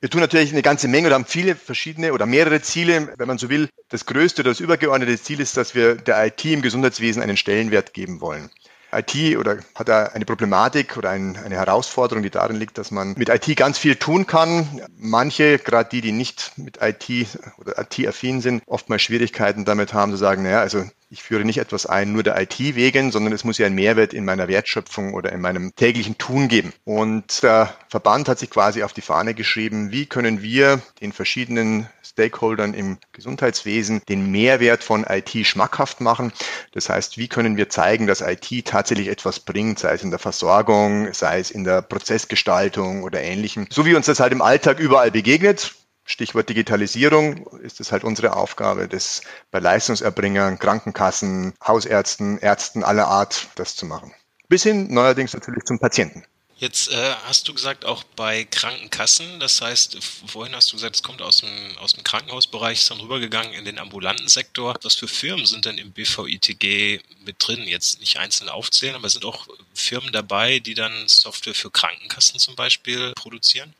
Wir 0.00 0.10
tun 0.10 0.20
natürlich 0.20 0.52
eine 0.52 0.60
ganze 0.62 0.88
Menge 0.88 1.06
oder 1.06 1.14
haben 1.14 1.24
viele 1.24 1.56
verschiedene 1.56 2.12
oder 2.12 2.26
mehrere 2.26 2.60
Ziele, 2.60 3.14
wenn 3.16 3.28
man 3.28 3.38
so 3.38 3.48
will. 3.48 3.70
Das 3.88 4.04
größte 4.04 4.42
oder 4.42 4.50
das 4.50 4.60
übergeordnete 4.60 5.18
Ziel 5.20 5.40
ist, 5.40 5.56
dass 5.56 5.74
wir 5.74 5.94
der 5.94 6.26
IT 6.26 6.44
im 6.44 6.60
Gesundheitswesen 6.60 7.22
einen 7.22 7.38
Stellenwert 7.38 7.94
geben 7.94 8.20
wollen. 8.20 8.50
IT 8.92 9.36
oder 9.36 9.58
hat 9.74 9.88
da 9.88 10.04
eine 10.06 10.24
Problematik 10.24 10.96
oder 10.96 11.10
ein, 11.10 11.36
eine 11.36 11.56
Herausforderung, 11.56 12.22
die 12.22 12.30
darin 12.30 12.56
liegt, 12.56 12.78
dass 12.78 12.90
man 12.90 13.14
mit 13.16 13.28
IT 13.28 13.56
ganz 13.56 13.78
viel 13.78 13.96
tun 13.96 14.26
kann. 14.26 14.80
Manche, 14.96 15.58
gerade 15.58 15.88
die, 15.90 16.00
die 16.00 16.12
nicht 16.12 16.52
mit 16.56 16.78
IT 16.80 17.28
oder 17.58 17.78
IT-affin 17.78 18.40
sind, 18.40 18.62
oftmals 18.66 19.02
Schwierigkeiten 19.02 19.64
damit 19.64 19.92
haben 19.92 20.12
zu 20.12 20.18
sagen, 20.18 20.42
naja, 20.42 20.60
also 20.60 20.84
ich 21.08 21.22
führe 21.22 21.44
nicht 21.44 21.58
etwas 21.58 21.86
ein 21.86 22.12
nur 22.12 22.22
der 22.22 22.40
IT 22.40 22.58
wegen, 22.58 23.12
sondern 23.12 23.32
es 23.32 23.44
muss 23.44 23.58
ja 23.58 23.66
einen 23.66 23.74
Mehrwert 23.76 24.12
in 24.12 24.24
meiner 24.24 24.48
Wertschöpfung 24.48 25.14
oder 25.14 25.32
in 25.32 25.40
meinem 25.40 25.74
täglichen 25.74 26.18
Tun 26.18 26.48
geben. 26.48 26.72
Und 26.84 27.42
der 27.42 27.74
Verband 27.88 28.28
hat 28.28 28.38
sich 28.38 28.50
quasi 28.50 28.82
auf 28.82 28.92
die 28.92 29.02
Fahne 29.02 29.34
geschrieben, 29.34 29.92
wie 29.92 30.06
können 30.06 30.42
wir 30.42 30.80
den 31.00 31.12
verschiedenen 31.12 31.88
Stakeholdern 32.16 32.72
im 32.72 32.96
Gesundheitswesen 33.12 34.00
den 34.08 34.30
Mehrwert 34.30 34.82
von 34.82 35.04
IT 35.04 35.46
schmackhaft 35.46 36.00
machen. 36.00 36.32
Das 36.72 36.88
heißt, 36.88 37.18
wie 37.18 37.28
können 37.28 37.58
wir 37.58 37.68
zeigen, 37.68 38.06
dass 38.06 38.22
IT 38.22 38.64
tatsächlich 38.64 39.08
etwas 39.08 39.40
bringt, 39.40 39.78
sei 39.78 39.92
es 39.92 40.02
in 40.02 40.08
der 40.08 40.18
Versorgung, 40.18 41.12
sei 41.12 41.40
es 41.40 41.50
in 41.50 41.64
der 41.64 41.82
Prozessgestaltung 41.82 43.02
oder 43.02 43.20
ähnlichem. 43.20 43.66
So 43.70 43.84
wie 43.84 43.94
uns 43.94 44.06
das 44.06 44.18
halt 44.18 44.32
im 44.32 44.40
Alltag 44.40 44.80
überall 44.80 45.10
begegnet. 45.10 45.74
Stichwort 46.06 46.48
Digitalisierung 46.48 47.46
ist 47.58 47.80
es 47.80 47.92
halt 47.92 48.02
unsere 48.02 48.34
Aufgabe, 48.34 48.88
das 48.88 49.20
bei 49.50 49.58
Leistungserbringern, 49.58 50.58
Krankenkassen, 50.58 51.52
Hausärzten, 51.66 52.38
Ärzten 52.38 52.82
aller 52.82 53.08
Art, 53.08 53.48
das 53.56 53.76
zu 53.76 53.84
machen. 53.84 54.14
Bis 54.48 54.62
hin 54.62 54.86
neuerdings 54.94 55.34
natürlich 55.34 55.64
zum 55.64 55.80
Patienten. 55.80 56.24
Jetzt 56.58 56.88
äh, 56.90 57.14
hast 57.24 57.48
du 57.48 57.52
gesagt, 57.52 57.84
auch 57.84 58.02
bei 58.02 58.44
Krankenkassen, 58.44 59.40
das 59.40 59.60
heißt, 59.60 60.02
vorhin 60.26 60.56
hast 60.56 60.72
du 60.72 60.76
gesagt, 60.76 60.96
es 60.96 61.02
kommt 61.02 61.20
aus 61.20 61.38
dem, 61.38 61.50
aus 61.76 61.92
dem 61.92 62.02
Krankenhausbereich, 62.02 62.78
ist 62.78 62.90
dann 62.90 63.00
rübergegangen 63.00 63.52
in 63.52 63.66
den 63.66 63.78
ambulanten 63.78 64.28
Sektor. 64.28 64.74
Was 64.82 64.94
für 64.94 65.06
Firmen 65.06 65.44
sind 65.44 65.66
denn 65.66 65.76
im 65.76 65.92
BVITG 65.92 67.02
mit 67.26 67.36
drin? 67.38 67.64
Jetzt 67.64 68.00
nicht 68.00 68.16
einzeln 68.16 68.48
aufzählen, 68.48 68.94
aber 68.94 69.10
sind 69.10 69.26
auch 69.26 69.46
Firmen 69.74 70.12
dabei, 70.12 70.58
die 70.58 70.72
dann 70.72 71.06
Software 71.08 71.54
für 71.54 71.70
Krankenkassen 71.70 72.40
zum 72.40 72.56
Beispiel 72.56 73.12
produzieren? 73.16 73.74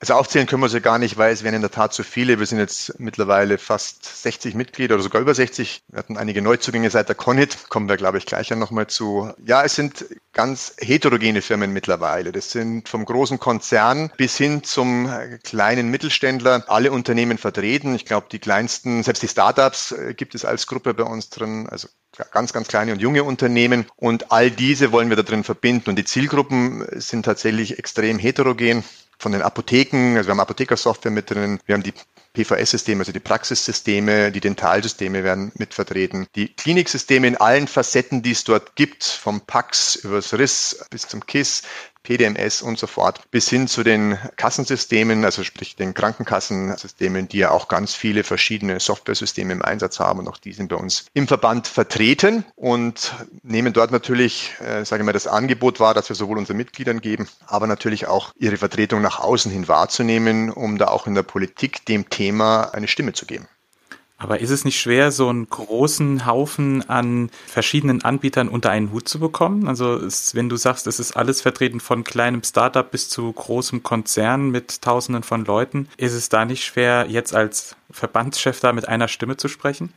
Also 0.00 0.14
aufzählen 0.14 0.46
können 0.46 0.62
wir 0.62 0.70
sie 0.70 0.80
gar 0.80 0.98
nicht, 0.98 1.18
weil 1.18 1.30
es 1.30 1.44
wären 1.44 1.56
in 1.56 1.60
der 1.60 1.70
Tat 1.70 1.92
zu 1.92 2.02
viele. 2.02 2.38
Wir 2.38 2.46
sind 2.46 2.58
jetzt 2.58 2.98
mittlerweile 2.98 3.58
fast 3.58 4.22
60 4.22 4.54
Mitglieder 4.54 4.94
oder 4.94 5.02
sogar 5.02 5.20
über 5.20 5.34
60. 5.34 5.82
Wir 5.88 5.98
hatten 5.98 6.16
einige 6.16 6.40
Neuzugänge 6.40 6.88
seit 6.88 7.10
der 7.10 7.16
Conit, 7.16 7.68
kommen 7.68 7.86
wir, 7.86 7.98
glaube 7.98 8.16
ich, 8.16 8.24
gleich 8.24 8.48
ja 8.48 8.56
nochmal 8.56 8.86
zu. 8.86 9.30
Ja, 9.44 9.62
es 9.62 9.74
sind 9.74 10.06
ganz 10.32 10.72
heterogene 10.78 11.42
Firmen 11.42 11.74
mittlerweile. 11.74 12.32
Das 12.32 12.50
sind 12.50 12.88
vom 12.88 13.04
großen 13.04 13.38
Konzern 13.38 14.10
bis 14.16 14.38
hin 14.38 14.64
zum 14.64 15.12
kleinen 15.44 15.90
Mittelständler 15.90 16.64
alle 16.68 16.92
Unternehmen 16.92 17.36
vertreten. 17.36 17.94
Ich 17.94 18.06
glaube, 18.06 18.28
die 18.32 18.38
kleinsten, 18.38 19.02
selbst 19.02 19.22
die 19.22 19.28
Startups 19.28 19.92
äh, 19.92 20.14
gibt 20.14 20.34
es 20.34 20.46
als 20.46 20.66
Gruppe 20.66 20.94
bei 20.94 21.04
uns 21.04 21.28
drin. 21.28 21.68
Also 21.68 21.88
ganz, 22.32 22.54
ganz 22.54 22.68
kleine 22.68 22.94
und 22.94 23.02
junge 23.02 23.22
Unternehmen. 23.22 23.84
Und 23.96 24.32
all 24.32 24.50
diese 24.50 24.92
wollen 24.92 25.10
wir 25.10 25.16
da 25.16 25.24
drin 25.24 25.44
verbinden. 25.44 25.90
Und 25.90 25.96
die 25.96 26.04
Zielgruppen 26.06 26.86
sind 26.98 27.26
tatsächlich 27.26 27.78
extrem 27.78 28.18
heterogen 28.18 28.82
von 29.20 29.32
den 29.32 29.42
Apotheken, 29.42 30.16
also 30.16 30.28
wir 30.28 30.32
haben 30.32 30.40
Apothekersoftware 30.40 31.12
mit 31.12 31.30
drin, 31.30 31.60
wir 31.66 31.74
haben 31.74 31.82
die 31.82 31.92
PVS-Systeme, 32.32 33.00
also 33.00 33.12
die 33.12 33.20
Praxissysteme, 33.20 34.32
die 34.32 34.40
Dentalsysteme 34.40 35.24
werden 35.24 35.52
mit 35.56 35.74
vertreten. 35.74 36.26
Die 36.36 36.48
Kliniksysteme 36.54 37.26
in 37.26 37.36
allen 37.36 37.68
Facetten, 37.68 38.22
die 38.22 38.30
es 38.30 38.44
dort 38.44 38.76
gibt, 38.76 39.04
vom 39.04 39.42
PAX 39.42 39.96
übers 39.96 40.32
RIS 40.32 40.86
bis 40.90 41.06
zum 41.06 41.26
KISS, 41.26 41.62
PDMS 42.10 42.60
und 42.60 42.76
so 42.76 42.88
fort, 42.88 43.30
bis 43.30 43.48
hin 43.48 43.68
zu 43.68 43.84
den 43.84 44.18
Kassensystemen, 44.34 45.24
also 45.24 45.44
sprich 45.44 45.76
den 45.76 45.94
Krankenkassensystemen, 45.94 47.28
die 47.28 47.38
ja 47.38 47.52
auch 47.52 47.68
ganz 47.68 47.94
viele 47.94 48.24
verschiedene 48.24 48.80
Softwaresysteme 48.80 49.52
im 49.52 49.62
Einsatz 49.62 50.00
haben. 50.00 50.18
Und 50.18 50.26
auch 50.26 50.38
die 50.38 50.52
sind 50.52 50.70
bei 50.70 50.76
uns 50.76 51.06
im 51.14 51.28
Verband 51.28 51.68
vertreten 51.68 52.44
und 52.56 53.14
nehmen 53.44 53.72
dort 53.72 53.92
natürlich, 53.92 54.50
äh, 54.58 54.84
sage 54.84 55.02
ich 55.02 55.06
mal, 55.06 55.12
das 55.12 55.28
Angebot 55.28 55.78
wahr, 55.78 55.94
dass 55.94 56.08
wir 56.08 56.16
sowohl 56.16 56.38
unseren 56.38 56.56
Mitgliedern 56.56 57.00
geben, 57.00 57.28
aber 57.46 57.68
natürlich 57.68 58.08
auch 58.08 58.32
ihre 58.36 58.56
Vertretung 58.56 59.02
nach 59.02 59.20
außen 59.20 59.52
hin 59.52 59.68
wahrzunehmen, 59.68 60.50
um 60.50 60.78
da 60.78 60.88
auch 60.88 61.06
in 61.06 61.14
der 61.14 61.22
Politik 61.22 61.86
dem 61.86 62.10
Thema 62.10 62.74
eine 62.74 62.88
Stimme 62.88 63.12
zu 63.12 63.24
geben. 63.24 63.46
Aber 64.20 64.40
ist 64.40 64.50
es 64.50 64.66
nicht 64.66 64.78
schwer, 64.78 65.12
so 65.12 65.30
einen 65.30 65.48
großen 65.48 66.26
Haufen 66.26 66.86
an 66.90 67.30
verschiedenen 67.46 68.04
Anbietern 68.04 68.50
unter 68.50 68.68
einen 68.68 68.92
Hut 68.92 69.08
zu 69.08 69.18
bekommen? 69.18 69.66
Also 69.66 69.96
ist, 69.96 70.34
wenn 70.34 70.50
du 70.50 70.56
sagst, 70.56 70.86
es 70.86 71.00
ist 71.00 71.16
alles 71.16 71.40
vertreten 71.40 71.80
von 71.80 72.04
kleinem 72.04 72.42
Startup 72.44 72.88
bis 72.88 73.08
zu 73.08 73.32
großem 73.32 73.82
Konzern 73.82 74.50
mit 74.50 74.82
Tausenden 74.82 75.22
von 75.22 75.46
Leuten, 75.46 75.88
ist 75.96 76.12
es 76.12 76.28
da 76.28 76.44
nicht 76.44 76.64
schwer, 76.64 77.06
jetzt 77.08 77.34
als 77.34 77.76
Verbandschef 77.90 78.60
da 78.60 78.74
mit 78.74 78.86
einer 78.86 79.08
Stimme 79.08 79.38
zu 79.38 79.48
sprechen? 79.48 79.90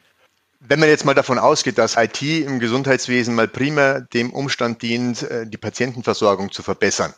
Wenn 0.61 0.79
man 0.79 0.87
jetzt 0.87 1.03
mal 1.03 1.13
davon 1.13 1.37
ausgeht, 1.37 1.77
dass 1.77 1.97
IT 1.97 2.21
im 2.21 2.61
Gesundheitswesen 2.61 3.35
mal 3.35 3.49
primär 3.49 3.99
dem 3.99 4.31
Umstand 4.31 4.81
dient, 4.83 5.23
äh, 5.23 5.45
die 5.45 5.57
Patientenversorgung 5.57 6.49
zu 6.49 6.63
verbessern, 6.63 7.13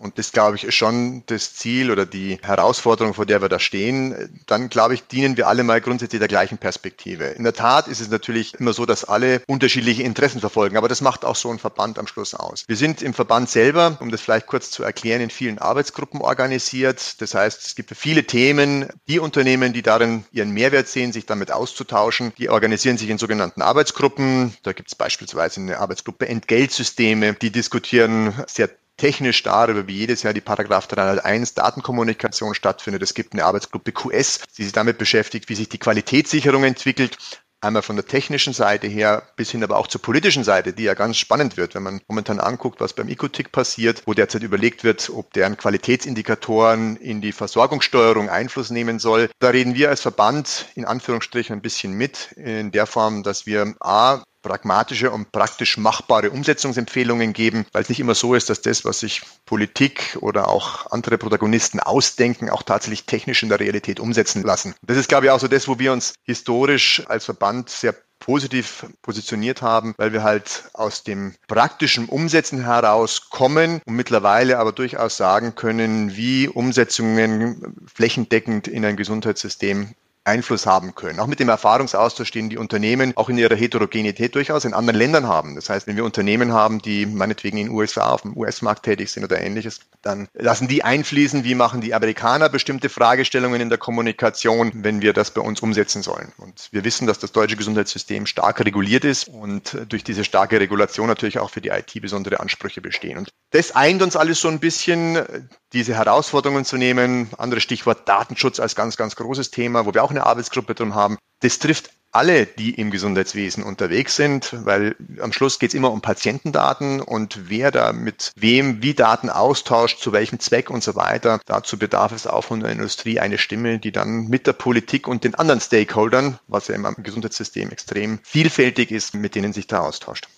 und 0.00 0.18
das, 0.18 0.32
glaube 0.32 0.56
ich, 0.56 0.64
ist 0.64 0.74
schon 0.74 1.22
das 1.26 1.54
Ziel 1.54 1.90
oder 1.90 2.06
die 2.06 2.38
Herausforderung, 2.42 3.12
vor 3.12 3.26
der 3.26 3.42
wir 3.42 3.50
da 3.50 3.58
stehen. 3.58 4.40
Dann, 4.46 4.70
glaube 4.70 4.94
ich, 4.94 5.06
dienen 5.06 5.36
wir 5.36 5.46
alle 5.46 5.62
mal 5.62 5.80
grundsätzlich 5.80 6.18
der 6.20 6.28
gleichen 6.28 6.56
Perspektive. 6.56 7.24
In 7.26 7.44
der 7.44 7.52
Tat 7.52 7.86
ist 7.86 8.00
es 8.00 8.08
natürlich 8.08 8.54
immer 8.54 8.72
so, 8.72 8.86
dass 8.86 9.04
alle 9.04 9.42
unterschiedliche 9.46 10.02
Interessen 10.02 10.40
verfolgen, 10.40 10.78
aber 10.78 10.88
das 10.88 11.02
macht 11.02 11.24
auch 11.24 11.36
so 11.36 11.50
ein 11.50 11.58
Verband 11.58 11.98
am 11.98 12.06
Schluss 12.06 12.34
aus. 12.34 12.64
Wir 12.66 12.76
sind 12.76 13.02
im 13.02 13.12
Verband 13.12 13.50
selber, 13.50 13.98
um 14.00 14.10
das 14.10 14.22
vielleicht 14.22 14.46
kurz 14.46 14.70
zu 14.70 14.82
erklären, 14.82 15.20
in 15.20 15.30
vielen 15.30 15.58
Arbeitsgruppen 15.58 16.22
organisiert. 16.22 17.20
Das 17.20 17.34
heißt, 17.34 17.66
es 17.66 17.74
gibt 17.74 17.94
viele 17.94 18.24
Themen, 18.24 18.88
die 19.06 19.18
Unternehmen, 19.18 19.74
die 19.74 19.82
darin 19.82 20.24
ihren 20.32 20.50
Mehrwert 20.50 20.88
sehen, 20.88 21.12
sich 21.12 21.26
damit 21.26 21.52
auszutauschen, 21.52 22.32
die 22.38 22.48
organisieren 22.48 22.96
sich 22.96 23.10
in 23.10 23.18
sogenannten 23.18 23.60
Arbeitsgruppen. 23.60 24.54
Da 24.62 24.72
gibt 24.72 24.88
es 24.88 24.94
beispielsweise 24.94 25.60
eine 25.60 25.78
Arbeitsgruppe 25.78 26.26
Entgeltsysteme, 26.26 27.34
die 27.34 27.50
diskutieren 27.50 28.32
sehr 28.46 28.70
technisch 29.00 29.42
darüber, 29.42 29.88
wie 29.88 29.96
jedes 29.96 30.22
Jahr 30.22 30.34
die 30.34 30.42
Paragraph 30.42 30.86
301 30.86 31.54
Datenkommunikation 31.54 32.54
stattfindet. 32.54 33.02
Es 33.02 33.14
gibt 33.14 33.32
eine 33.32 33.44
Arbeitsgruppe 33.44 33.92
QS, 33.92 34.40
die 34.58 34.64
sich 34.64 34.72
damit 34.72 34.98
beschäftigt, 34.98 35.48
wie 35.48 35.54
sich 35.54 35.70
die 35.70 35.78
Qualitätssicherung 35.78 36.64
entwickelt. 36.64 37.16
Einmal 37.62 37.82
von 37.82 37.96
der 37.96 38.06
technischen 38.06 38.52
Seite 38.52 38.86
her 38.86 39.22
bis 39.36 39.50
hin 39.50 39.64
aber 39.64 39.78
auch 39.78 39.86
zur 39.86 40.00
politischen 40.02 40.44
Seite, 40.44 40.72
die 40.72 40.84
ja 40.84 40.94
ganz 40.94 41.16
spannend 41.16 41.56
wird, 41.56 41.74
wenn 41.74 41.82
man 41.82 42.00
momentan 42.08 42.40
anguckt, 42.40 42.80
was 42.80 42.92
beim 42.92 43.08
Ecotic 43.08 43.52
passiert, 43.52 44.02
wo 44.06 44.14
derzeit 44.14 44.42
überlegt 44.42 44.84
wird, 44.84 45.10
ob 45.10 45.32
deren 45.32 45.56
Qualitätsindikatoren 45.56 46.96
in 46.96 47.20
die 47.20 47.32
Versorgungssteuerung 47.32 48.28
Einfluss 48.28 48.70
nehmen 48.70 48.98
soll. 48.98 49.30
Da 49.40 49.48
reden 49.48 49.74
wir 49.74 49.88
als 49.88 50.00
Verband 50.02 50.66
in 50.74 50.84
Anführungsstrichen 50.84 51.54
ein 51.56 51.62
bisschen 51.62 51.92
mit, 51.92 52.32
in 52.32 52.70
der 52.70 52.86
Form, 52.86 53.22
dass 53.22 53.44
wir 53.44 53.74
A, 53.80 54.22
pragmatische 54.42 55.10
und 55.10 55.32
praktisch 55.32 55.76
machbare 55.76 56.30
Umsetzungsempfehlungen 56.30 57.32
geben, 57.32 57.66
weil 57.72 57.82
es 57.82 57.88
nicht 57.88 58.00
immer 58.00 58.14
so 58.14 58.34
ist, 58.34 58.50
dass 58.50 58.62
das, 58.62 58.84
was 58.84 59.00
sich 59.00 59.22
Politik 59.46 60.16
oder 60.20 60.48
auch 60.48 60.90
andere 60.90 61.18
Protagonisten 61.18 61.80
ausdenken, 61.80 62.50
auch 62.50 62.62
tatsächlich 62.62 63.04
technisch 63.04 63.42
in 63.42 63.48
der 63.48 63.60
Realität 63.60 64.00
umsetzen 64.00 64.42
lassen. 64.42 64.74
Das 64.82 64.96
ist, 64.96 65.08
glaube 65.08 65.26
ich, 65.26 65.32
auch 65.32 65.40
so 65.40 65.48
das, 65.48 65.68
wo 65.68 65.78
wir 65.78 65.92
uns 65.92 66.14
historisch 66.24 67.02
als 67.08 67.24
Verband 67.24 67.70
sehr 67.70 67.94
positiv 68.20 68.86
positioniert 69.02 69.62
haben, 69.62 69.94
weil 69.96 70.12
wir 70.12 70.22
halt 70.22 70.64
aus 70.74 71.02
dem 71.02 71.34
praktischen 71.48 72.06
Umsetzen 72.08 72.64
heraus 72.64 73.30
kommen 73.30 73.80
und 73.86 73.96
mittlerweile 73.96 74.58
aber 74.58 74.72
durchaus 74.72 75.16
sagen 75.16 75.54
können, 75.54 76.14
wie 76.16 76.46
Umsetzungen 76.46 77.74
flächendeckend 77.92 78.68
in 78.68 78.84
ein 78.84 78.96
Gesundheitssystem 78.96 79.94
Einfluss 80.24 80.66
haben 80.66 80.94
können. 80.94 81.18
Auch 81.18 81.26
mit 81.26 81.40
dem 81.40 81.48
Erfahrungsaustausch, 81.48 82.30
den 82.30 82.50
die 82.50 82.58
Unternehmen 82.58 83.16
auch 83.16 83.28
in 83.28 83.38
ihrer 83.38 83.54
Heterogenität 83.54 84.34
durchaus 84.34 84.64
in 84.64 84.74
anderen 84.74 84.98
Ländern 84.98 85.26
haben. 85.26 85.54
Das 85.54 85.70
heißt, 85.70 85.86
wenn 85.86 85.96
wir 85.96 86.04
Unternehmen 86.04 86.52
haben, 86.52 86.80
die 86.82 87.06
meinetwegen 87.06 87.56
in 87.56 87.66
den 87.66 87.74
USA 87.74 88.10
auf 88.10 88.22
dem 88.22 88.36
US-Markt 88.36 88.84
tätig 88.84 89.10
sind 89.10 89.24
oder 89.24 89.40
ähnliches, 89.40 89.80
dann 90.02 90.28
lassen 90.34 90.68
die 90.68 90.84
einfließen, 90.84 91.44
wie 91.44 91.54
machen 91.54 91.80
die 91.80 91.94
Amerikaner 91.94 92.48
bestimmte 92.48 92.88
Fragestellungen 92.90 93.60
in 93.60 93.70
der 93.70 93.78
Kommunikation, 93.78 94.70
wenn 94.74 95.00
wir 95.00 95.12
das 95.12 95.30
bei 95.30 95.40
uns 95.40 95.60
umsetzen 95.60 96.02
sollen. 96.02 96.32
Und 96.36 96.68
wir 96.70 96.84
wissen, 96.84 97.06
dass 97.06 97.18
das 97.18 97.32
deutsche 97.32 97.56
Gesundheitssystem 97.56 98.26
stark 98.26 98.60
reguliert 98.60 99.04
ist 99.04 99.28
und 99.28 99.76
durch 99.88 100.04
diese 100.04 100.24
starke 100.24 100.60
Regulation 100.60 101.08
natürlich 101.08 101.38
auch 101.38 101.50
für 101.50 101.60
die 101.60 101.70
IT 101.70 102.00
besondere 102.00 102.40
Ansprüche 102.40 102.82
bestehen. 102.82 103.16
Und 103.16 103.30
das 103.50 103.74
eint 103.74 104.02
uns 104.02 104.16
alles 104.16 104.40
so 104.40 104.48
ein 104.48 104.60
bisschen, 104.60 105.48
diese 105.72 105.94
Herausforderungen 105.94 106.64
zu 106.64 106.76
nehmen. 106.76 107.28
Anderes 107.38 107.62
Stichwort 107.62 108.08
Datenschutz 108.08 108.60
als 108.60 108.74
ganz, 108.74 108.96
ganz 108.96 109.16
großes 109.16 109.50
Thema, 109.50 109.86
wo 109.86 109.94
wir 109.94 110.04
auch 110.04 110.10
eine 110.10 110.26
Arbeitsgruppe 110.26 110.74
drum 110.74 110.94
haben. 110.94 111.18
Das 111.40 111.58
trifft 111.58 111.90
alle, 112.12 112.46
die 112.46 112.74
im 112.74 112.90
Gesundheitswesen 112.90 113.62
unterwegs 113.62 114.16
sind, 114.16 114.52
weil 114.64 114.96
am 115.20 115.32
Schluss 115.32 115.58
geht 115.58 115.70
es 115.70 115.74
immer 115.74 115.92
um 115.92 116.00
Patientendaten 116.00 117.00
und 117.00 117.48
wer 117.48 117.70
da 117.70 117.92
mit 117.92 118.32
wem 118.34 118.82
wie 118.82 118.94
Daten 118.94 119.30
austauscht, 119.30 120.00
zu 120.00 120.12
welchem 120.12 120.40
Zweck 120.40 120.70
und 120.70 120.82
so 120.82 120.96
weiter. 120.96 121.40
Dazu 121.46 121.78
bedarf 121.78 122.12
es 122.12 122.26
auch 122.26 122.42
von 122.42 122.60
der 122.60 122.70
Industrie 122.70 123.20
eine 123.20 123.38
Stimme, 123.38 123.78
die 123.78 123.92
dann 123.92 124.26
mit 124.26 124.46
der 124.46 124.54
Politik 124.54 125.06
und 125.06 125.22
den 125.22 125.36
anderen 125.36 125.60
Stakeholdern, 125.60 126.38
was 126.48 126.68
ja 126.68 126.74
im 126.74 126.96
Gesundheitssystem 126.98 127.70
extrem 127.70 128.18
vielfältig 128.24 128.90
ist, 128.90 129.14
mit 129.14 129.36
denen 129.36 129.52
sich 129.52 129.68
da 129.68 129.80
austauscht. 129.80 130.28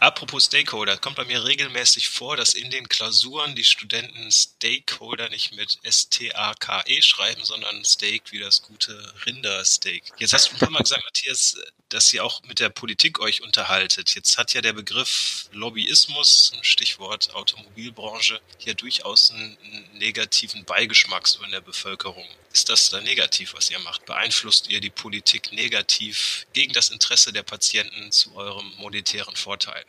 Apropos 0.00 0.46
Stakeholder, 0.46 0.96
kommt 0.96 1.16
bei 1.16 1.26
mir 1.26 1.44
regelmäßig 1.44 2.08
vor, 2.08 2.34
dass 2.34 2.54
in 2.54 2.70
den 2.70 2.88
Klausuren 2.88 3.54
die 3.54 3.64
Studenten 3.64 4.32
Stakeholder 4.32 5.28
nicht 5.28 5.52
mit 5.52 5.78
S-T-A-K-E 5.82 7.02
schreiben, 7.02 7.44
sondern 7.44 7.84
Steak 7.84 8.32
wie 8.32 8.38
das 8.38 8.62
gute 8.62 9.12
Rindersteak. 9.26 10.04
Jetzt 10.16 10.32
hast 10.32 10.48
du 10.48 10.54
ein 10.54 10.58
paar 10.58 10.70
Mal 10.70 10.82
gesagt, 10.82 11.04
Matthias, 11.04 11.58
dass 11.90 12.10
ihr 12.14 12.24
auch 12.24 12.42
mit 12.44 12.60
der 12.60 12.70
Politik 12.70 13.20
euch 13.20 13.42
unterhaltet. 13.42 14.14
Jetzt 14.14 14.38
hat 14.38 14.54
ja 14.54 14.62
der 14.62 14.72
Begriff 14.72 15.50
Lobbyismus, 15.52 16.52
Stichwort 16.62 17.34
Automobilbranche, 17.34 18.40
hier 18.56 18.74
durchaus 18.74 19.30
einen 19.30 19.58
negativen 19.94 20.64
Beigeschmack 20.64 21.28
so 21.28 21.42
in 21.42 21.50
der 21.50 21.60
Bevölkerung. 21.60 22.26
Ist 22.52 22.68
das 22.68 22.90
dann 22.90 23.04
negativ, 23.04 23.54
was 23.54 23.70
ihr 23.70 23.78
macht? 23.80 24.06
Beeinflusst 24.06 24.70
ihr 24.70 24.80
die 24.80 24.90
Politik 24.90 25.52
negativ 25.52 26.46
gegen 26.52 26.72
das 26.72 26.90
Interesse 26.90 27.32
der 27.32 27.42
Patienten 27.42 28.10
zu 28.10 28.34
eurem 28.34 28.72
monetären 28.78 29.36
Vorteil? 29.36 29.84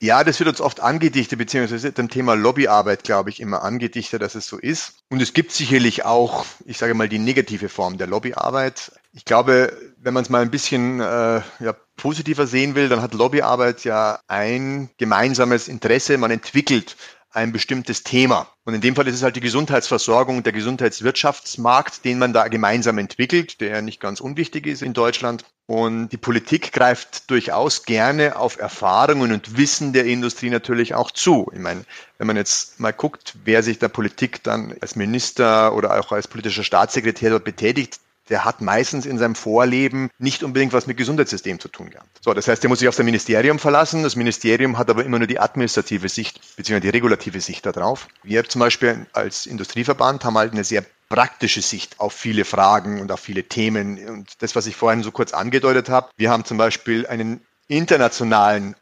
Ja, 0.00 0.22
das 0.22 0.38
wird 0.38 0.50
uns 0.50 0.60
oft 0.60 0.80
angedichtet, 0.80 1.38
beziehungsweise 1.38 1.90
dem 1.92 2.10
Thema 2.10 2.34
Lobbyarbeit, 2.34 3.04
glaube 3.04 3.30
ich, 3.30 3.40
immer 3.40 3.62
angedichtet, 3.62 4.20
dass 4.20 4.34
es 4.34 4.46
so 4.46 4.58
ist. 4.58 4.96
Und 5.08 5.22
es 5.22 5.32
gibt 5.32 5.52
sicherlich 5.52 6.04
auch, 6.04 6.44
ich 6.66 6.76
sage 6.76 6.94
mal, 6.94 7.08
die 7.08 7.18
negative 7.18 7.68
Form 7.68 7.96
der 7.96 8.06
Lobbyarbeit. 8.06 8.92
Ich 9.12 9.24
glaube, 9.24 9.72
wenn 9.96 10.12
man 10.12 10.24
es 10.24 10.28
mal 10.28 10.42
ein 10.42 10.50
bisschen 10.50 11.00
äh, 11.00 11.40
ja, 11.60 11.74
positiver 11.96 12.46
sehen 12.46 12.74
will, 12.74 12.90
dann 12.90 13.00
hat 13.00 13.14
Lobbyarbeit 13.14 13.84
ja 13.84 14.20
ein 14.26 14.90
gemeinsames 14.98 15.68
Interesse. 15.68 16.18
Man 16.18 16.32
entwickelt 16.32 16.96
ein 17.34 17.52
bestimmtes 17.52 18.04
Thema. 18.04 18.48
Und 18.64 18.74
in 18.74 18.80
dem 18.80 18.94
Fall 18.94 19.08
ist 19.08 19.16
es 19.16 19.22
halt 19.22 19.36
die 19.36 19.40
Gesundheitsversorgung, 19.40 20.42
der 20.42 20.52
Gesundheitswirtschaftsmarkt, 20.52 22.04
den 22.04 22.18
man 22.18 22.32
da 22.32 22.48
gemeinsam 22.48 22.98
entwickelt, 22.98 23.60
der 23.60 23.82
nicht 23.82 24.00
ganz 24.00 24.20
unwichtig 24.20 24.66
ist 24.66 24.82
in 24.82 24.94
Deutschland. 24.94 25.44
Und 25.66 26.10
die 26.10 26.16
Politik 26.16 26.72
greift 26.72 27.30
durchaus 27.30 27.84
gerne 27.84 28.36
auf 28.36 28.58
Erfahrungen 28.58 29.32
und 29.32 29.56
Wissen 29.56 29.92
der 29.92 30.04
Industrie 30.04 30.50
natürlich 30.50 30.94
auch 30.94 31.10
zu. 31.10 31.50
Ich 31.52 31.58
meine, 31.58 31.84
wenn 32.18 32.26
man 32.26 32.36
jetzt 32.36 32.78
mal 32.78 32.92
guckt, 32.92 33.34
wer 33.44 33.62
sich 33.62 33.78
der 33.78 33.88
Politik 33.88 34.42
dann 34.42 34.74
als 34.80 34.94
Minister 34.94 35.74
oder 35.74 35.98
auch 35.98 36.12
als 36.12 36.28
politischer 36.28 36.64
Staatssekretär 36.64 37.30
dort 37.30 37.44
betätigt, 37.44 37.98
der 38.28 38.44
hat 38.44 38.60
meistens 38.60 39.06
in 39.06 39.18
seinem 39.18 39.34
Vorleben 39.34 40.10
nicht 40.18 40.42
unbedingt 40.42 40.72
was 40.72 40.86
mit 40.86 40.96
Gesundheitssystem 40.96 41.60
zu 41.60 41.68
tun 41.68 41.90
gehabt. 41.90 42.08
So, 42.22 42.32
das 42.32 42.48
heißt, 42.48 42.62
der 42.62 42.68
muss 42.68 42.78
sich 42.78 42.88
auf 42.88 42.94
sein 42.94 43.06
Ministerium 43.06 43.58
verlassen. 43.58 44.02
Das 44.02 44.16
Ministerium 44.16 44.78
hat 44.78 44.90
aber 44.90 45.04
immer 45.04 45.18
nur 45.18 45.28
die 45.28 45.40
administrative 45.40 46.08
Sicht 46.08 46.40
bzw. 46.56 46.80
die 46.80 46.88
regulative 46.88 47.40
Sicht 47.40 47.66
darauf. 47.66 48.08
Wir 48.22 48.44
zum 48.44 48.60
Beispiel 48.60 49.06
als 49.12 49.46
Industrieverband 49.46 50.24
haben 50.24 50.38
halt 50.38 50.52
eine 50.52 50.64
sehr 50.64 50.84
praktische 51.08 51.62
Sicht 51.62 52.00
auf 52.00 52.12
viele 52.12 52.44
Fragen 52.44 53.00
und 53.00 53.12
auf 53.12 53.20
viele 53.20 53.44
Themen. 53.44 53.98
Und 54.08 54.42
das, 54.42 54.56
was 54.56 54.66
ich 54.66 54.76
vorhin 54.76 55.02
so 55.02 55.12
kurz 55.12 55.32
angedeutet 55.32 55.88
habe, 55.88 56.08
wir 56.16 56.30
haben 56.30 56.44
zum 56.44 56.56
Beispiel 56.56 57.06
einen 57.06 57.40
internationalen 57.68 58.74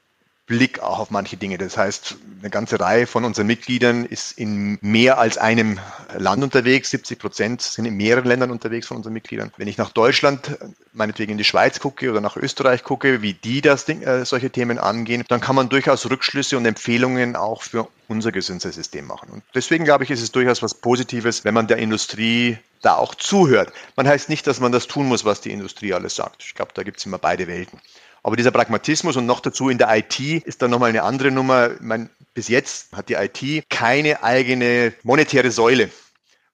Blick 0.46 0.80
auch 0.80 0.98
auf 0.98 1.10
manche 1.10 1.36
Dinge. 1.36 1.56
Das 1.56 1.76
heißt, 1.76 2.16
eine 2.40 2.50
ganze 2.50 2.80
Reihe 2.80 3.06
von 3.06 3.24
unseren 3.24 3.46
Mitgliedern 3.46 4.04
ist 4.04 4.32
in 4.32 4.76
mehr 4.80 5.18
als 5.18 5.38
einem 5.38 5.78
Land 6.18 6.42
unterwegs. 6.42 6.90
70 6.90 7.18
Prozent 7.20 7.62
sind 7.62 7.84
in 7.84 7.96
mehreren 7.96 8.26
Ländern 8.26 8.50
unterwegs 8.50 8.88
von 8.88 8.96
unseren 8.96 9.12
Mitgliedern. 9.12 9.52
Wenn 9.56 9.68
ich 9.68 9.78
nach 9.78 9.90
Deutschland, 9.90 10.58
meinetwegen 10.92 11.32
in 11.32 11.38
die 11.38 11.44
Schweiz 11.44 11.78
gucke 11.78 12.10
oder 12.10 12.20
nach 12.20 12.36
Österreich 12.36 12.82
gucke, 12.82 13.22
wie 13.22 13.34
die 13.34 13.60
das 13.60 13.84
Ding, 13.84 14.02
äh, 14.02 14.24
solche 14.24 14.50
Themen 14.50 14.78
angehen, 14.78 15.24
dann 15.28 15.40
kann 15.40 15.54
man 15.54 15.68
durchaus 15.68 16.10
Rückschlüsse 16.10 16.56
und 16.56 16.66
Empfehlungen 16.66 17.36
auch 17.36 17.62
für 17.62 17.88
unser 18.08 18.32
Gesundheitssystem 18.32 19.06
machen. 19.06 19.30
Und 19.30 19.42
deswegen 19.54 19.84
glaube 19.84 20.02
ich, 20.02 20.10
ist 20.10 20.22
es 20.22 20.32
durchaus 20.32 20.60
was 20.60 20.74
Positives, 20.74 21.44
wenn 21.44 21.54
man 21.54 21.68
der 21.68 21.78
Industrie 21.78 22.58
da 22.82 22.96
auch 22.96 23.14
zuhört. 23.14 23.72
Man 23.94 24.08
heißt 24.08 24.28
nicht, 24.28 24.46
dass 24.48 24.58
man 24.58 24.72
das 24.72 24.88
tun 24.88 25.06
muss, 25.06 25.24
was 25.24 25.40
die 25.40 25.52
Industrie 25.52 25.94
alles 25.94 26.16
sagt. 26.16 26.42
Ich 26.42 26.54
glaube, 26.54 26.72
da 26.74 26.82
gibt 26.82 26.98
es 26.98 27.06
immer 27.06 27.18
beide 27.18 27.46
Welten. 27.46 27.80
Aber 28.22 28.36
dieser 28.36 28.52
Pragmatismus 28.52 29.16
und 29.16 29.26
noch 29.26 29.40
dazu 29.40 29.68
in 29.68 29.78
der 29.78 29.88
IT 29.96 30.20
ist 30.20 30.62
dann 30.62 30.70
nochmal 30.70 30.90
eine 30.90 31.02
andere 31.02 31.30
Nummer. 31.30 31.70
Meine, 31.80 32.08
bis 32.34 32.48
jetzt 32.48 32.92
hat 32.92 33.08
die 33.08 33.14
IT 33.14 33.68
keine 33.68 34.22
eigene 34.22 34.94
monetäre 35.02 35.50
Säule. 35.50 35.90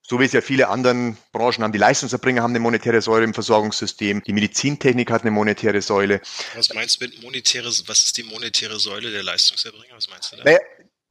So 0.03 0.19
wie 0.19 0.25
es 0.25 0.33
ja 0.33 0.41
viele 0.41 0.69
anderen 0.69 1.19
Branchen 1.33 1.63
haben. 1.63 1.73
Die 1.73 1.79
Leistungserbringer 1.79 2.43
haben 2.43 2.53
eine 2.53 2.61
monetäre 2.61 3.03
Säule 3.03 3.25
im 3.25 3.35
Versorgungssystem. 3.35 4.23
Die 4.23 4.33
Medizintechnik 4.33 5.11
hat 5.11 5.21
eine 5.21 5.31
monetäre 5.31 5.83
Säule. 5.83 6.23
Was 6.55 6.73
meinst 6.73 6.99
du 6.99 7.05
mit 7.05 7.23
monetäre, 7.23 7.67
was 7.67 8.05
ist 8.05 8.17
die 8.17 8.23
monetäre 8.23 8.79
Säule 8.79 9.11
der 9.11 9.23
Leistungserbringer? 9.23 9.95
Was 9.95 10.09
meinst 10.09 10.33
du 10.33 10.37
da? 10.37 10.45
Naja, 10.45 10.61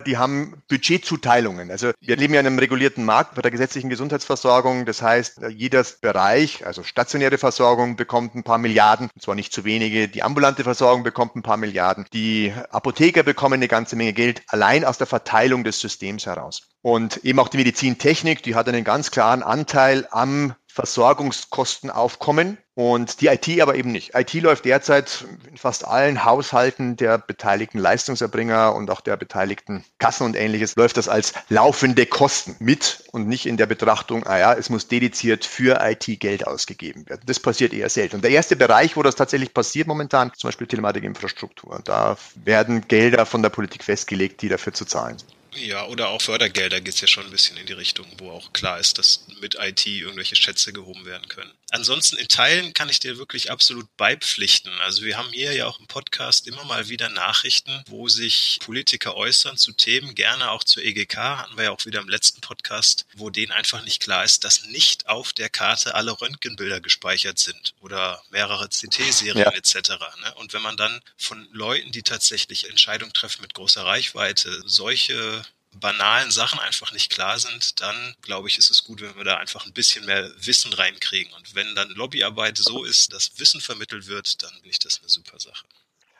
die 0.05 0.17
haben 0.17 0.61
Budgetzuteilungen. 0.67 1.71
Also 1.71 1.91
wir 1.99 2.15
leben 2.15 2.33
ja 2.33 2.39
in 2.39 2.47
einem 2.47 2.59
regulierten 2.59 3.03
Markt 3.03 3.35
bei 3.35 3.41
der 3.41 3.51
gesetzlichen 3.51 3.89
Gesundheitsversorgung. 3.89 4.85
Das 4.85 5.01
heißt, 5.01 5.41
jeder 5.49 5.85
Bereich, 6.01 6.65
also 6.65 6.83
stationäre 6.83 7.37
Versorgung 7.37 7.95
bekommt 7.95 8.35
ein 8.35 8.43
paar 8.43 8.57
Milliarden, 8.57 9.09
und 9.13 9.21
zwar 9.21 9.35
nicht 9.35 9.53
zu 9.53 9.65
wenige. 9.65 10.07
Die 10.07 10.23
ambulante 10.23 10.63
Versorgung 10.63 11.03
bekommt 11.03 11.35
ein 11.35 11.43
paar 11.43 11.57
Milliarden. 11.57 12.05
Die 12.13 12.53
Apotheker 12.69 13.23
bekommen 13.23 13.55
eine 13.55 13.67
ganze 13.67 13.95
Menge 13.95 14.13
Geld 14.13 14.43
allein 14.47 14.85
aus 14.85 14.97
der 14.97 15.07
Verteilung 15.07 15.63
des 15.63 15.79
Systems 15.79 16.25
heraus. 16.25 16.69
Und 16.81 17.17
eben 17.25 17.39
auch 17.39 17.49
die 17.49 17.57
Medizintechnik, 17.57 18.43
die 18.43 18.55
hat 18.55 18.69
einen 18.69 18.83
ganz 18.83 19.11
klaren 19.11 19.43
Anteil 19.43 20.07
am 20.11 20.53
Versorgungskostenaufkommen 20.77 22.59
und 22.75 23.21
die 23.21 23.27
IT 23.27 23.59
aber 23.61 23.73
eben 23.73 23.91
nicht. 23.91 24.13
IT 24.13 24.31
läuft 24.35 24.63
derzeit 24.65 25.25
in 25.49 25.57
fast 25.57 25.87
allen 25.87 26.23
Haushalten 26.23 26.95
der 26.97 27.17
beteiligten 27.17 27.79
Leistungserbringer 27.79 28.75
und 28.75 28.91
auch 28.91 29.01
der 29.01 29.17
beteiligten 29.17 29.83
Kassen 29.97 30.25
und 30.25 30.35
ähnliches, 30.35 30.75
läuft 30.75 30.97
das 30.97 31.09
als 31.09 31.33
laufende 31.49 32.05
Kosten 32.05 32.55
mit 32.59 33.05
und 33.11 33.27
nicht 33.27 33.47
in 33.47 33.57
der 33.57 33.65
Betrachtung, 33.65 34.27
ah 34.27 34.37
ja, 34.37 34.53
es 34.53 34.69
muss 34.69 34.87
dediziert 34.87 35.45
für 35.45 35.79
IT 35.81 36.19
Geld 36.19 36.45
ausgegeben 36.45 37.09
werden. 37.09 37.23
Das 37.25 37.39
passiert 37.39 37.73
eher 37.73 37.89
selten. 37.89 38.17
Und 38.17 38.21
der 38.21 38.29
erste 38.29 38.55
Bereich, 38.55 38.95
wo 38.95 39.01
das 39.01 39.15
tatsächlich 39.15 39.55
passiert 39.55 39.87
momentan, 39.87 40.31
zum 40.37 40.49
Beispiel 40.49 40.67
Telematikinfrastruktur. 40.67 41.81
Da 41.85 42.17
werden 42.35 42.87
Gelder 42.87 43.25
von 43.25 43.41
der 43.41 43.49
Politik 43.49 43.83
festgelegt, 43.83 44.43
die 44.43 44.49
dafür 44.49 44.73
zu 44.73 44.85
zahlen 44.85 45.17
sind. 45.17 45.36
Ja, 45.59 45.85
oder 45.87 46.09
auch 46.09 46.21
Fördergelder 46.21 46.81
geht 46.81 46.93
es 46.93 47.01
ja 47.01 47.07
schon 47.07 47.25
ein 47.25 47.31
bisschen 47.31 47.57
in 47.57 47.65
die 47.65 47.73
Richtung, 47.73 48.05
wo 48.17 48.31
auch 48.31 48.53
klar 48.53 48.79
ist, 48.79 48.97
dass 48.97 49.25
mit 49.41 49.55
IT 49.55 49.85
irgendwelche 49.85 50.35
Schätze 50.35 50.71
gehoben 50.71 51.05
werden 51.05 51.27
können. 51.27 51.51
Ansonsten 51.71 52.15
in 52.15 52.29
Teilen 52.29 52.73
kann 52.73 52.87
ich 52.87 53.01
dir 53.01 53.17
wirklich 53.17 53.51
absolut 53.51 53.85
beipflichten. 53.97 54.71
Also 54.81 55.03
wir 55.03 55.17
haben 55.17 55.33
hier 55.33 55.53
ja 55.53 55.67
auch 55.67 55.79
im 55.79 55.87
Podcast 55.87 56.47
immer 56.47 56.63
mal 56.63 56.87
wieder 56.87 57.09
Nachrichten, 57.09 57.83
wo 57.87 58.07
sich 58.07 58.59
Politiker 58.63 59.15
äußern 59.15 59.57
zu 59.57 59.73
Themen, 59.73 60.15
gerne 60.15 60.51
auch 60.51 60.63
zur 60.63 60.83
EGK, 60.83 61.17
hatten 61.17 61.57
wir 61.57 61.65
ja 61.65 61.71
auch 61.71 61.85
wieder 61.85 61.99
im 61.99 62.07
letzten 62.07 62.39
Podcast, 62.39 63.05
wo 63.15 63.29
denen 63.29 63.51
einfach 63.51 63.83
nicht 63.83 64.01
klar 64.01 64.23
ist, 64.23 64.45
dass 64.45 64.65
nicht 64.67 65.07
auf 65.07 65.33
der 65.33 65.49
Karte 65.49 65.93
alle 65.95 66.21
Röntgenbilder 66.21 66.79
gespeichert 66.79 67.39
sind 67.39 67.73
oder 67.81 68.21
mehrere 68.29 68.69
CT-Serien 68.69 69.37
ja. 69.37 69.51
etc. 69.51 69.89
Ne? 70.21 70.33
Und 70.35 70.53
wenn 70.53 70.61
man 70.61 70.77
dann 70.77 71.01
von 71.17 71.49
Leuten, 71.51 71.91
die 71.91 72.03
tatsächlich 72.03 72.69
Entscheidungen 72.69 73.11
treffen 73.11 73.41
mit 73.41 73.53
großer 73.53 73.85
Reichweite, 73.85 74.63
solche 74.65 75.45
banalen 75.73 76.31
Sachen 76.31 76.59
einfach 76.59 76.91
nicht 76.91 77.11
klar 77.11 77.39
sind, 77.39 77.79
dann 77.81 78.15
glaube 78.21 78.47
ich, 78.47 78.57
ist 78.57 78.69
es 78.69 78.83
gut, 78.83 79.01
wenn 79.01 79.15
wir 79.15 79.23
da 79.23 79.37
einfach 79.37 79.65
ein 79.65 79.73
bisschen 79.73 80.05
mehr 80.05 80.29
Wissen 80.37 80.73
reinkriegen. 80.73 81.33
Und 81.33 81.55
wenn 81.55 81.75
dann 81.75 81.89
Lobbyarbeit 81.89 82.57
so 82.57 82.83
ist, 82.83 83.13
dass 83.13 83.39
Wissen 83.39 83.61
vermittelt 83.61 84.07
wird, 84.07 84.41
dann 84.43 84.51
bin 84.61 84.71
ich 84.71 84.79
das 84.79 84.99
eine 84.99 85.09
super 85.09 85.39
Sache. 85.39 85.65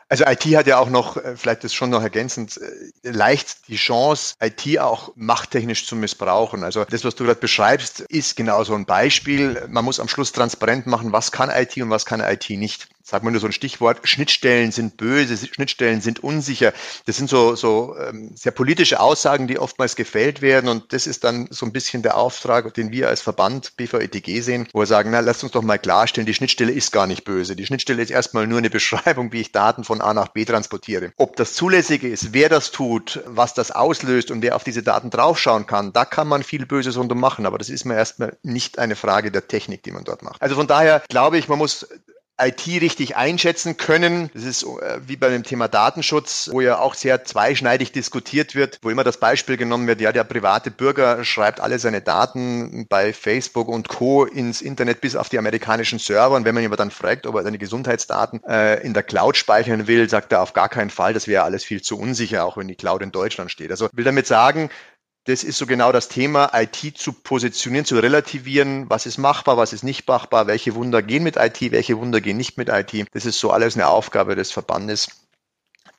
Also 0.10 0.26
IT 0.26 0.46
hat 0.56 0.68
ja 0.68 0.78
auch 0.78 0.90
noch, 0.90 1.18
äh, 1.18 1.36
vielleicht 1.36 1.66
ist 1.66 1.74
schon 1.74 1.90
noch 1.90 2.02
ergänzend, 2.02 2.58
äh, 2.58 3.10
leicht 3.10 3.68
die 3.68 3.76
Chance, 3.76 4.36
IT 4.40 4.80
auch 4.80 5.12
machttechnisch 5.16 5.86
zu 5.86 5.98
missbrauchen. 5.98 6.64
Also 6.64 6.86
das, 6.86 7.04
was 7.04 7.16
du 7.16 7.26
gerade 7.26 7.42
beschreibst, 7.42 8.02
ist 8.02 8.38
genau 8.38 8.64
so 8.64 8.74
ein 8.74 8.86
Beispiel. 8.86 9.68
Man 9.68 9.84
muss 9.84 10.00
am 10.00 10.08
Schluss 10.08 10.32
transparent 10.32 10.88
machen, 10.88 11.12
was 11.12 11.34
kann 11.34 11.50
IT 11.50 11.76
und 11.78 11.90
was 11.90 12.06
kann 12.06 12.22
IT 12.22 12.50
nicht 12.52 12.88
sag 13.10 13.24
mal 13.24 13.32
nur 13.32 13.40
so 13.40 13.48
ein 13.48 13.54
Stichwort, 13.54 14.02
Schnittstellen 14.04 14.74
sind 14.74 14.98
böse, 14.98 15.38
Schnittstellen 15.38 16.02
sind 16.02 16.22
unsicher. 16.22 16.74
Das 17.06 17.16
sind 17.16 17.30
so, 17.30 17.56
so 17.56 17.96
ähm, 17.98 18.32
sehr 18.36 18.52
politische 18.52 19.00
Aussagen, 19.00 19.48
die 19.48 19.60
oftmals 19.60 19.96
gefällt 19.96 20.42
werden. 20.42 20.70
Und 20.70 20.92
das 20.92 21.08
ist 21.08 21.24
dann 21.24 21.48
so 21.50 21.66
ein 21.66 21.72
bisschen 21.72 22.04
der 22.04 22.18
Auftrag, 22.18 22.74
den 22.74 22.92
wir 22.92 23.08
als 23.08 23.22
Verband 23.22 23.78
BVETG 23.78 24.42
sehen, 24.42 24.68
wo 24.74 24.80
wir 24.80 24.86
sagen, 24.88 25.12
na, 25.12 25.22
lasst 25.22 25.42
uns 25.44 25.54
doch 25.54 25.62
mal 25.62 25.80
klarstellen, 25.80 26.26
die 26.26 26.34
Schnittstelle 26.34 26.74
ist 26.74 26.92
gar 26.92 27.08
nicht 27.08 27.24
böse. 27.24 27.56
Die 27.56 27.66
Schnittstelle 27.66 28.04
ist 28.04 28.12
erstmal 28.12 28.46
nur 28.46 28.58
eine 28.58 28.70
Beschreibung, 28.70 29.32
wie 29.32 29.40
ich 29.40 29.54
Daten 29.54 29.86
von 29.86 30.02
A 30.02 30.14
nach 30.14 30.28
B 30.28 30.44
transportiere. 30.44 31.14
Ob 31.16 31.38
das 31.38 31.54
zulässig 31.54 32.04
ist, 32.04 32.34
wer 32.34 32.50
das 32.50 32.72
tut, 32.72 33.22
was 33.26 33.54
das 33.54 33.72
auslöst 33.72 34.32
und 34.32 34.42
wer 34.42 34.54
auf 34.58 34.66
diese 34.66 34.84
Daten 34.84 35.12
draufschauen 35.12 35.66
kann, 35.66 35.94
da 35.94 36.04
kann 36.04 36.28
man 36.28 36.44
viel 36.44 36.66
Böses 36.66 36.98
rundum 36.98 37.22
machen. 37.22 37.46
Aber 37.46 37.58
das 37.58 37.70
ist 37.70 37.86
mir 37.86 37.96
erstmal 37.96 38.36
nicht 38.44 38.80
eine 38.80 38.98
Frage 38.98 39.32
der 39.32 39.48
Technik, 39.48 39.84
die 39.84 39.92
man 39.92 40.04
dort 40.04 40.24
macht. 40.24 40.42
Also 40.42 40.56
von 40.56 40.68
daher 40.68 41.04
glaube 41.08 41.38
ich, 41.38 41.48
man 41.48 41.58
muss 41.58 41.88
IT 42.40 42.68
richtig 42.68 43.16
einschätzen 43.16 43.78
können. 43.78 44.30
Das 44.34 44.44
ist 44.44 44.64
äh, 44.64 45.00
wie 45.06 45.16
bei 45.16 45.30
dem 45.30 45.44
Thema 45.44 45.68
Datenschutz, 45.68 46.50
wo 46.52 46.62
ja 46.62 46.80
auch 46.80 46.94
sehr 46.94 47.24
zweischneidig 47.24 47.92
diskutiert 47.92 48.54
wird, 48.54 48.80
wo 48.84 48.90
immer 48.90 49.04
das 49.04 49.18
Beispiel 49.18 49.58
genommen 49.58 49.88
wird, 49.88 50.02
ja, 50.02 50.12
der 50.12 50.24
private 50.24 50.70
Bürger 50.70 51.24
schreibt 51.24 51.60
alle 51.60 51.80
seine 51.80 52.02
Daten 52.02 52.86
bei 52.88 53.12
Facebook 53.12 53.68
und 53.68 53.88
Co. 53.88 54.26
ins 54.26 54.62
Internet 54.62 55.02
bis 55.02 55.16
auf 55.16 55.30
die 55.30 55.40
amerikanischen 55.40 55.98
Server. 55.98 56.36
Und 56.36 56.46
wenn 56.46 56.54
man 56.54 56.64
ihn 56.64 56.70
aber 56.70 56.78
dann 56.78 56.92
fragt, 56.92 57.26
ob 57.26 57.36
er 57.36 57.44
seine 57.44 57.58
Gesundheitsdaten 57.58 58.44
äh, 58.44 58.82
in 58.82 58.94
der 58.94 59.04
Cloud 59.04 59.36
speichern 59.36 59.88
will, 59.88 60.08
sagt 60.08 60.32
er 60.32 60.42
auf 60.42 60.54
gar 60.54 60.70
keinen 60.70 60.92
Fall, 60.92 61.14
das 61.14 61.28
wäre 61.28 61.44
alles 61.44 61.64
viel 61.64 61.82
zu 61.82 61.98
unsicher, 62.00 62.46
auch 62.46 62.58
wenn 62.58 62.68
die 62.68 62.76
Cloud 62.76 63.02
in 63.02 63.12
Deutschland 63.12 63.52
steht. 63.52 63.72
Also 63.72 63.90
will 63.94 64.06
damit 64.06 64.28
sagen, 64.28 64.70
das 65.28 65.44
ist 65.44 65.58
so 65.58 65.66
genau 65.66 65.92
das 65.92 66.08
Thema, 66.08 66.52
IT 66.54 66.98
zu 66.98 67.12
positionieren, 67.12 67.86
zu 67.86 68.00
relativieren, 68.00 68.90
was 68.90 69.06
ist 69.06 69.18
machbar, 69.18 69.58
was 69.58 69.74
ist 69.74 69.84
nicht 69.84 70.08
machbar, 70.08 70.48
welche 70.48 70.74
Wunder 70.74 71.02
gehen 71.02 71.24
mit 71.24 71.36
IT, 71.36 71.60
welche 71.72 71.98
Wunder 71.98 72.22
gehen 72.22 72.38
nicht 72.38 72.58
mit 72.58 72.70
IT. 72.70 73.08
Das 73.14 73.26
ist 73.26 73.40
so 73.40 73.52
alles 73.52 73.76
eine 73.76 73.88
Aufgabe 73.88 74.36
des 74.36 74.52
Verbandes, 74.52 75.10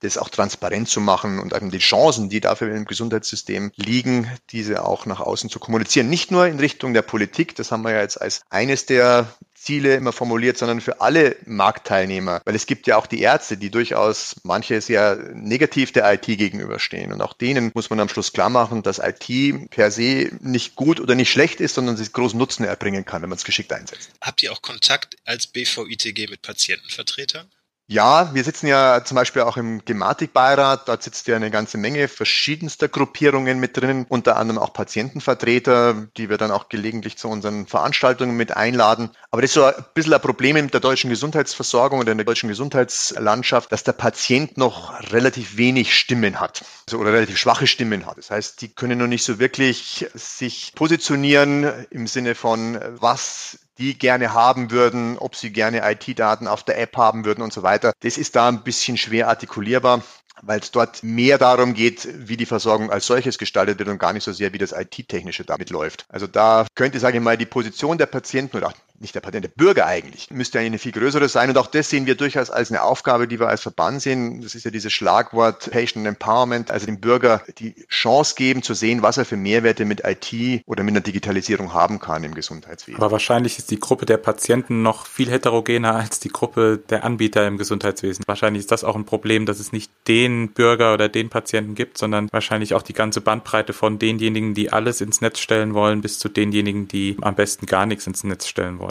das 0.01 0.19
auch 0.19 0.29
transparent 0.29 0.89
zu 0.89 1.01
machen 1.01 1.39
und 1.39 1.53
die 1.73 1.79
Chancen, 1.79 2.29
die 2.29 2.41
dafür 2.41 2.75
im 2.75 2.85
Gesundheitssystem 2.85 3.73
liegen, 3.77 4.31
diese 4.51 4.85
auch 4.85 5.07
nach 5.07 5.21
außen 5.21 5.51
zu 5.51 5.59
kommunizieren. 5.59 6.09
Nicht 6.09 6.31
nur 6.31 6.47
in 6.47 6.61
Richtung 6.61 6.95
der 6.95 7.03
Politik, 7.03 7.57
das 7.57 7.73
haben 7.73 7.83
wir 7.83 7.93
ja 7.93 8.01
jetzt 8.01 8.21
als 8.21 8.43
eines 8.51 8.87
der 8.87 9.33
Ziele 9.55 9.97
immer 9.97 10.13
formuliert, 10.13 10.57
sondern 10.57 10.81
für 10.81 11.01
alle 11.01 11.37
Marktteilnehmer. 11.45 12.41
Weil 12.45 12.55
es 12.55 12.67
gibt 12.67 12.87
ja 12.87 12.97
auch 12.97 13.07
die 13.07 13.21
Ärzte, 13.21 13.57
die 13.57 13.71
durchaus 13.71 14.37
manche 14.45 14.81
sehr 14.81 15.17
negativ 15.35 15.93
der 15.93 16.13
IT 16.13 16.27
gegenüberstehen. 16.27 17.13
Und 17.13 17.21
auch 17.21 17.33
denen 17.33 17.73
muss 17.75 17.91
man 17.91 17.99
am 17.99 18.09
Schluss 18.09 18.33
klar 18.33 18.51
machen, 18.51 18.83
dass 18.83 19.01
IT 19.01 19.71
per 19.71 19.91
se 19.91 20.31
nicht 20.41 20.77
gut 20.77 21.01
oder 21.01 21.17
nicht 21.17 21.31
schlecht 21.31 21.61
ist, 21.61 21.75
sondern 21.75 21.97
sich 21.97 22.13
großen 22.13 22.39
Nutzen 22.39 22.65
erbringen 22.65 23.05
kann, 23.05 23.23
wenn 23.23 23.31
man 23.31 23.37
es 23.37 23.45
geschickt 23.45 23.73
einsetzt. 23.73 24.11
Habt 24.21 24.43
ihr 24.43 24.53
auch 24.53 24.63
Kontakt 24.63 25.17
als 25.25 25.49
BVITG 25.49 26.31
mit 26.31 26.43
Patientenvertretern? 26.43 27.49
Ja, 27.91 28.35
wir 28.35 28.45
sitzen 28.45 28.67
ja 28.67 29.03
zum 29.03 29.15
Beispiel 29.15 29.41
auch 29.41 29.57
im 29.57 29.83
Gematikbeirat. 29.83 30.89
Dort 30.89 31.03
sitzt 31.03 31.27
ja 31.27 31.37
eine 31.37 31.51
ganze 31.51 31.79
Menge 31.79 32.07
verschiedenster 32.09 32.87
Gruppierungen 32.87 33.59
mit 33.61 33.79
drinnen, 33.79 34.05
unter 34.07 34.37
anderem 34.37 34.61
auch 34.61 34.75
Patientenvertreter, 34.75 35.95
die 36.19 36.29
wir 36.29 36.37
dann 36.37 36.51
auch 36.51 36.69
gelegentlich 36.69 37.17
zu 37.17 37.29
unseren 37.29 37.67
Veranstaltungen 37.67 38.37
mit 38.37 38.55
einladen. 38.55 39.09
Aber 39.31 39.41
das 39.41 39.53
ist 39.53 39.55
so 39.55 39.65
ein 39.65 39.73
bisschen 39.95 40.13
ein 40.13 40.21
Problem 40.21 40.57
mit 40.57 40.75
der 40.75 40.83
deutschen 40.83 41.09
Gesundheitsversorgung 41.09 42.01
oder 42.01 42.13
in 42.13 42.19
der 42.19 42.27
deutschen 42.27 42.51
Gesundheitslandschaft, 42.51 43.73
dass 43.73 43.85
der 43.85 43.93
Patient 43.93 44.59
noch 44.59 45.01
relativ 45.11 45.57
wenig 45.57 45.99
Stimmen 45.99 46.41
hat 46.41 46.67
also, 46.87 46.99
oder 46.99 47.15
relativ 47.15 47.39
schwache 47.39 47.67
Stimmen 47.67 48.05
hat. 48.05 48.19
Das 48.19 48.31
heißt, 48.31 48.61
die 48.61 48.69
können 48.69 48.99
noch 48.99 49.07
nicht 49.07 49.25
so 49.25 49.39
wirklich 49.39 50.07
sich 50.13 50.75
positionieren 50.75 51.87
im 51.89 52.07
Sinne 52.07 52.35
von, 52.35 52.79
was 53.01 53.61
die 53.79 53.99
gerne 53.99 54.35
haben 54.35 54.71
würden, 54.71 55.19
ob 55.19 55.37
sie 55.37 55.53
gerne 55.53 55.83
IT-Daten 55.91 56.47
auf 56.47 56.65
der 56.65 56.79
App 56.81 56.97
haben 56.97 57.25
würden 57.25 57.43
und 57.43 57.53
so 57.53 57.63
weiter. 57.63 57.93
Das 58.01 58.19
ist 58.19 58.37
da 58.37 58.49
ein 58.49 58.63
bisschen 58.63 58.97
schwer 58.97 59.29
artikulierbar 59.29 60.03
weil 60.43 60.61
es 60.61 60.71
dort 60.71 61.03
mehr 61.03 61.39
darum 61.39 61.75
geht, 61.75 62.09
wie 62.29 62.37
die 62.37 62.47
Versorgung 62.47 62.91
als 62.91 63.07
solches 63.07 63.39
gestaltet 63.39 63.79
wird 63.79 63.89
und 63.89 63.99
gar 63.99 64.13
nicht 64.13 64.25
so 64.25 64.33
sehr, 64.33 64.53
wie 64.53 64.59
das 64.59 64.73
IT-Technische 64.73 65.45
damit 65.45 65.71
läuft. 65.71 66.07
Also 66.09 66.27
da 66.27 66.67
könnte, 66.75 66.99
sage 66.99 67.19
ich 67.19 67.23
mal, 67.23 67.37
die 67.37 67.47
Position 67.47 67.99
der 67.99 68.07
Patienten 68.07 68.57
oder 68.57 68.73
nicht 69.01 69.15
der 69.15 69.21
Patient, 69.21 69.45
der 69.45 69.51
Bürger 69.51 69.87
eigentlich, 69.87 70.31
müsste 70.31 70.59
eigentlich 70.59 70.71
eine 70.71 70.79
viel 70.79 70.93
größere 70.93 71.29
sein. 71.29 71.49
Und 71.51 71.59
auch 71.59 71.67
das 71.67 71.91
sehen 71.91 72.07
wir 72.07 72.15
durchaus 72.15 72.51
als 72.51 72.71
eine 72.71 72.83
Aufgabe, 72.83 73.29
die 73.29 73.39
wir 73.39 73.49
als 73.49 73.63
Verband 73.63 74.03
sehen. 74.03 74.41
Das 74.43 74.55
ist 74.55 74.65
ja 74.65 74.71
dieses 74.71 74.93
Schlagwort 74.93 75.71
Patient 75.71 76.07
Empowerment, 76.07 76.71
also 76.71 76.87
dem 76.87 77.01
Bürger 77.01 77.43
die 77.59 77.75
Chance 77.89 78.35
geben 78.37 78.63
zu 78.63 78.75
sehen, 78.75 79.03
was 79.03 79.19
er 79.19 79.25
für 79.25 79.37
Mehrwerte 79.37 79.85
mit 79.85 80.03
IT 80.05 80.63
oder 80.67 80.83
mit 80.83 80.95
der 80.95 81.03
Digitalisierung 81.03 81.73
haben 81.73 82.01
kann 82.01 82.25
im 82.25 82.35
Gesundheitswesen. 82.35 83.01
Aber 83.01 83.13
wahrscheinlich 83.13 83.59
ist 83.59 83.71
die 83.71 83.79
Gruppe 83.79 84.07
der 84.07 84.17
Patienten 84.17 84.83
noch 84.83 85.07
viel 85.07 85.31
heterogener 85.31 85.95
als 85.95 86.21
die 86.21 86.29
Gruppe 86.29 86.81
der 86.89 87.05
Anbieter 87.05 87.47
im 87.47 87.59
Gesundheitswesen. 87.59 88.25
Wahrscheinlich 88.27 88.61
ist 88.61 88.73
das 88.73 88.85
auch 88.85 88.97
ein 88.97 89.05
Problem, 89.05 89.47
dass 89.47 89.61
es 89.61 89.73
nicht 89.73 89.91
den 90.07 90.51
Bürger 90.51 90.95
oder 90.95 91.09
den 91.09 91.29
Patienten 91.29 91.75
gibt, 91.75 91.99
sondern 91.99 92.29
wahrscheinlich 92.33 92.75
auch 92.75 92.83
die 92.83 92.93
ganze 92.93 93.21
Bandbreite 93.21 93.73
von 93.73 93.99
denjenigen, 93.99 94.55
die 94.55 94.73
alles 94.73 95.01
ins 95.01 95.21
Netz 95.21 95.39
stellen 95.39 95.75
wollen, 95.75 96.01
bis 96.01 96.19
zu 96.19 96.29
denjenigen, 96.29 96.89
die 96.89 97.17
am 97.21 97.35
besten 97.35 97.67
gar 97.67 97.87
nichts 97.87 98.07
ins 98.07 98.25
Netz 98.25 98.47
stellen 98.47 98.79
wollen. 98.79 98.88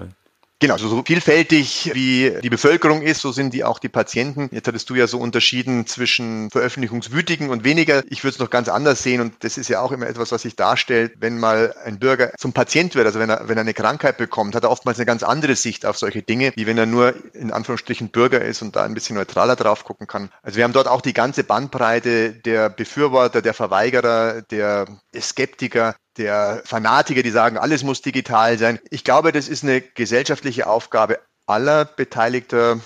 Genau, 0.60 0.74
also 0.74 0.88
so 0.88 1.04
vielfältig 1.06 1.92
wie 1.94 2.34
die 2.42 2.50
Bevölkerung 2.50 3.04
ist, 3.04 3.22
so 3.22 3.32
sind 3.32 3.54
die 3.54 3.64
auch 3.64 3.78
die 3.78 3.90
Patienten. 3.90 4.50
Jetzt 4.52 4.68
hattest 4.68 4.90
du 4.90 4.96
ja 4.96 5.06
so 5.06 5.20
unterschieden 5.20 5.86
zwischen 5.86 6.50
Veröffentlichungswütigen 6.50 7.52
und 7.52 7.64
weniger. 7.64 8.02
Ich 8.10 8.24
würde 8.24 8.34
es 8.34 8.40
noch 8.40 8.50
ganz 8.50 8.68
anders 8.68 9.04
sehen 9.04 9.22
und 9.22 9.36
das 9.44 9.60
ist 9.60 9.68
ja 9.68 9.82
auch 9.82 9.92
immer 9.92 10.08
etwas, 10.08 10.32
was 10.32 10.42
sich 10.42 10.56
darstellt, 10.56 11.14
wenn 11.20 11.38
mal 11.38 11.76
ein 11.86 12.00
Bürger 12.00 12.32
zum 12.40 12.54
Patient 12.54 12.96
wird, 12.96 13.06
also 13.06 13.20
wenn 13.20 13.30
er, 13.30 13.48
wenn 13.48 13.58
er 13.60 13.62
eine 13.62 13.76
Krankheit 13.76 14.18
bekommt, 14.18 14.56
hat 14.56 14.64
er 14.64 14.72
oftmals 14.72 14.98
eine 14.98 15.06
ganz 15.06 15.22
andere 15.22 15.56
Sicht 15.56 15.86
auf 15.86 15.96
solche 15.96 16.24
Dinge, 16.24 16.54
wie 16.56 16.66
wenn 16.66 16.80
er 16.80 16.88
nur 16.88 17.14
in 17.36 17.52
Anführungsstrichen 17.52 18.10
Bürger 18.10 18.42
ist 18.42 18.64
und 18.64 18.76
da 18.76 18.84
ein 18.84 18.96
bisschen 18.96 19.16
neutraler 19.16 19.56
drauf 19.56 19.84
gucken 19.84 20.08
kann. 20.08 20.32
Also 20.42 20.58
wir 20.58 20.64
haben 20.64 20.74
dort 20.74 20.88
auch 20.88 21.02
die 21.02 21.14
ganze 21.14 21.44
Bandbreite 21.44 22.32
der 22.32 22.72
Befürworter, 22.72 23.44
der 23.44 23.54
Verweigerer, 23.54 24.42
der 24.42 24.88
Skeptiker, 25.16 25.96
der 26.18 26.62
Fanatiker, 26.66 27.24
die 27.24 27.32
sagen, 27.32 27.58
alles 27.58 27.84
muss 27.84 28.02
digital 28.02 28.58
sein. 28.58 28.80
Ich 28.90 29.04
glaube, 29.04 29.32
das 29.32 29.48
ist 29.48 29.64
eine 29.64 29.82
gesellschaftliche 29.82 30.68
Aufgabe 30.68 31.20
aller 31.46 31.86
Beteiligter 31.86 32.80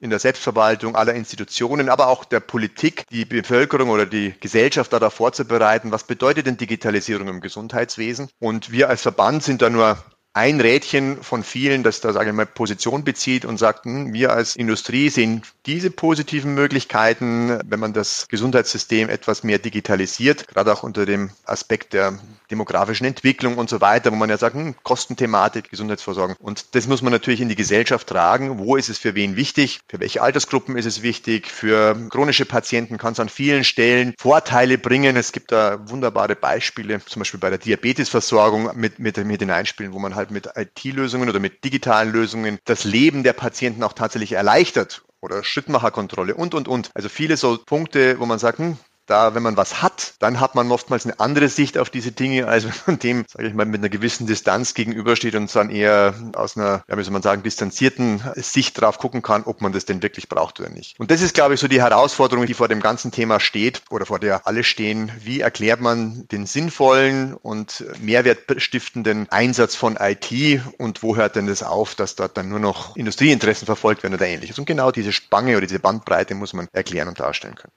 in 0.00 0.10
der 0.10 0.18
Selbstverwaltung 0.18 0.96
aller 0.96 1.14
Institutionen, 1.14 1.90
aber 1.90 2.08
auch 2.08 2.24
der 2.24 2.40
Politik, 2.40 3.04
die 3.10 3.26
Bevölkerung 3.26 3.90
oder 3.90 4.06
die 4.06 4.34
Gesellschaft 4.40 4.92
darauf 4.92 5.12
vorzubereiten, 5.12 5.92
was 5.92 6.04
bedeutet 6.04 6.46
denn 6.46 6.56
Digitalisierung 6.56 7.28
im 7.28 7.40
Gesundheitswesen. 7.40 8.30
Und 8.38 8.72
wir 8.72 8.88
als 8.88 9.02
Verband 9.02 9.42
sind 9.42 9.60
da 9.60 9.68
nur 9.68 10.02
ein 10.32 10.60
Rädchen 10.60 11.22
von 11.22 11.42
vielen, 11.42 11.82
das 11.82 12.00
da, 12.00 12.12
sage 12.12 12.30
ich 12.30 12.36
mal, 12.36 12.46
Position 12.46 13.02
bezieht 13.02 13.44
und 13.44 13.58
sagt, 13.58 13.84
hm, 13.84 14.12
wir 14.12 14.32
als 14.32 14.54
Industrie 14.54 15.08
sehen 15.08 15.42
diese 15.66 15.90
positiven 15.90 16.54
Möglichkeiten, 16.54 17.58
wenn 17.64 17.80
man 17.80 17.92
das 17.92 18.28
Gesundheitssystem 18.28 19.08
etwas 19.08 19.42
mehr 19.42 19.58
digitalisiert, 19.58 20.46
gerade 20.46 20.72
auch 20.72 20.84
unter 20.84 21.04
dem 21.04 21.30
Aspekt 21.44 21.94
der 21.94 22.18
demografischen 22.48 23.06
Entwicklung 23.06 23.58
und 23.58 23.68
so 23.68 23.80
weiter, 23.80 24.12
wo 24.12 24.16
man 24.16 24.30
ja 24.30 24.38
sagt, 24.38 24.54
hm, 24.54 24.76
Kostenthematik, 24.84 25.70
Gesundheitsversorgung. 25.70 26.36
Und 26.38 26.76
das 26.76 26.86
muss 26.86 27.02
man 27.02 27.12
natürlich 27.12 27.40
in 27.40 27.48
die 27.48 27.56
Gesellschaft 27.56 28.06
tragen. 28.06 28.58
Wo 28.58 28.76
ist 28.76 28.88
es 28.88 28.98
für 28.98 29.16
wen 29.16 29.34
wichtig? 29.34 29.80
Für 29.88 29.98
welche 29.98 30.22
Altersgruppen 30.22 30.76
ist 30.76 30.86
es 30.86 31.02
wichtig? 31.02 31.48
Für 31.48 31.96
chronische 32.08 32.44
Patienten 32.44 32.98
kann 32.98 33.14
es 33.14 33.20
an 33.20 33.28
vielen 33.28 33.64
Stellen 33.64 34.14
Vorteile 34.16 34.78
bringen. 34.78 35.16
Es 35.16 35.32
gibt 35.32 35.50
da 35.50 35.88
wunderbare 35.88 36.36
Beispiele, 36.36 37.04
zum 37.04 37.20
Beispiel 37.20 37.40
bei 37.40 37.50
der 37.50 37.58
Diabetesversorgung 37.58 38.70
mit, 38.76 39.00
mit, 39.00 39.16
mit 39.16 39.40
den 39.40 39.50
wo 39.50 39.98
man 39.98 40.14
halt 40.14 40.19
mit 40.28 40.50
IT-Lösungen 40.54 41.28
oder 41.28 41.40
mit 41.40 41.64
digitalen 41.64 42.12
Lösungen 42.12 42.58
das 42.64 42.84
Leben 42.84 43.22
der 43.22 43.32
Patienten 43.32 43.82
auch 43.82 43.94
tatsächlich 43.94 44.32
erleichtert 44.32 45.02
oder 45.20 45.44
Schrittmacherkontrolle 45.44 46.34
und, 46.34 46.54
und, 46.54 46.68
und. 46.68 46.90
Also 46.94 47.08
viele 47.08 47.36
so 47.36 47.58
Punkte, 47.58 48.18
wo 48.18 48.26
man 48.26 48.38
sagt, 48.38 48.58
hm, 48.58 48.76
da, 49.10 49.34
wenn 49.34 49.42
man 49.42 49.56
was 49.56 49.82
hat, 49.82 50.14
dann 50.20 50.40
hat 50.40 50.54
man 50.54 50.70
oftmals 50.70 51.04
eine 51.04 51.18
andere 51.18 51.48
Sicht 51.48 51.78
auf 51.78 51.90
diese 51.90 52.12
Dinge, 52.12 52.46
als 52.46 52.64
wenn 52.64 52.72
man 52.86 52.98
dem, 52.98 53.24
sage 53.28 53.48
ich 53.48 53.54
mal, 53.54 53.66
mit 53.66 53.80
einer 53.80 53.88
gewissen 53.88 54.26
Distanz 54.26 54.74
gegenübersteht 54.74 55.34
und 55.34 55.54
dann 55.54 55.70
eher 55.70 56.14
aus 56.34 56.56
einer, 56.56 56.84
ja, 56.88 56.96
wie 56.96 57.02
soll 57.02 57.12
man 57.12 57.22
sagen, 57.22 57.42
distanzierten 57.42 58.22
Sicht 58.36 58.80
drauf 58.80 58.98
gucken 58.98 59.22
kann, 59.22 59.44
ob 59.44 59.60
man 59.60 59.72
das 59.72 59.84
denn 59.84 60.02
wirklich 60.02 60.28
braucht 60.28 60.60
oder 60.60 60.70
nicht. 60.70 60.98
Und 60.98 61.10
das 61.10 61.22
ist, 61.22 61.34
glaube 61.34 61.54
ich, 61.54 61.60
so 61.60 61.68
die 61.68 61.82
Herausforderung, 61.82 62.46
die 62.46 62.54
vor 62.54 62.68
dem 62.68 62.80
ganzen 62.80 63.10
Thema 63.10 63.40
steht 63.40 63.82
oder 63.90 64.06
vor 64.06 64.18
der 64.18 64.46
alle 64.46 64.64
stehen. 64.64 65.10
Wie 65.22 65.40
erklärt 65.40 65.80
man 65.80 66.28
den 66.28 66.46
sinnvollen 66.46 67.34
und 67.34 67.84
mehrwertstiftenden 68.00 69.28
Einsatz 69.30 69.74
von 69.74 69.96
IT 70.00 70.60
und 70.78 71.02
wo 71.02 71.16
hört 71.16 71.36
denn 71.36 71.46
das 71.46 71.62
auf, 71.62 71.94
dass 71.94 72.14
dort 72.14 72.36
dann 72.36 72.48
nur 72.48 72.60
noch 72.60 72.96
Industrieinteressen 72.96 73.66
verfolgt 73.66 74.02
werden 74.02 74.14
oder 74.14 74.26
ähnliches? 74.26 74.58
Und 74.58 74.66
genau 74.66 74.92
diese 74.92 75.12
Spange 75.12 75.56
oder 75.56 75.66
diese 75.66 75.80
Bandbreite 75.80 76.34
muss 76.34 76.52
man 76.52 76.68
erklären 76.72 77.08
und 77.08 77.18
darstellen 77.18 77.56
können. 77.56 77.72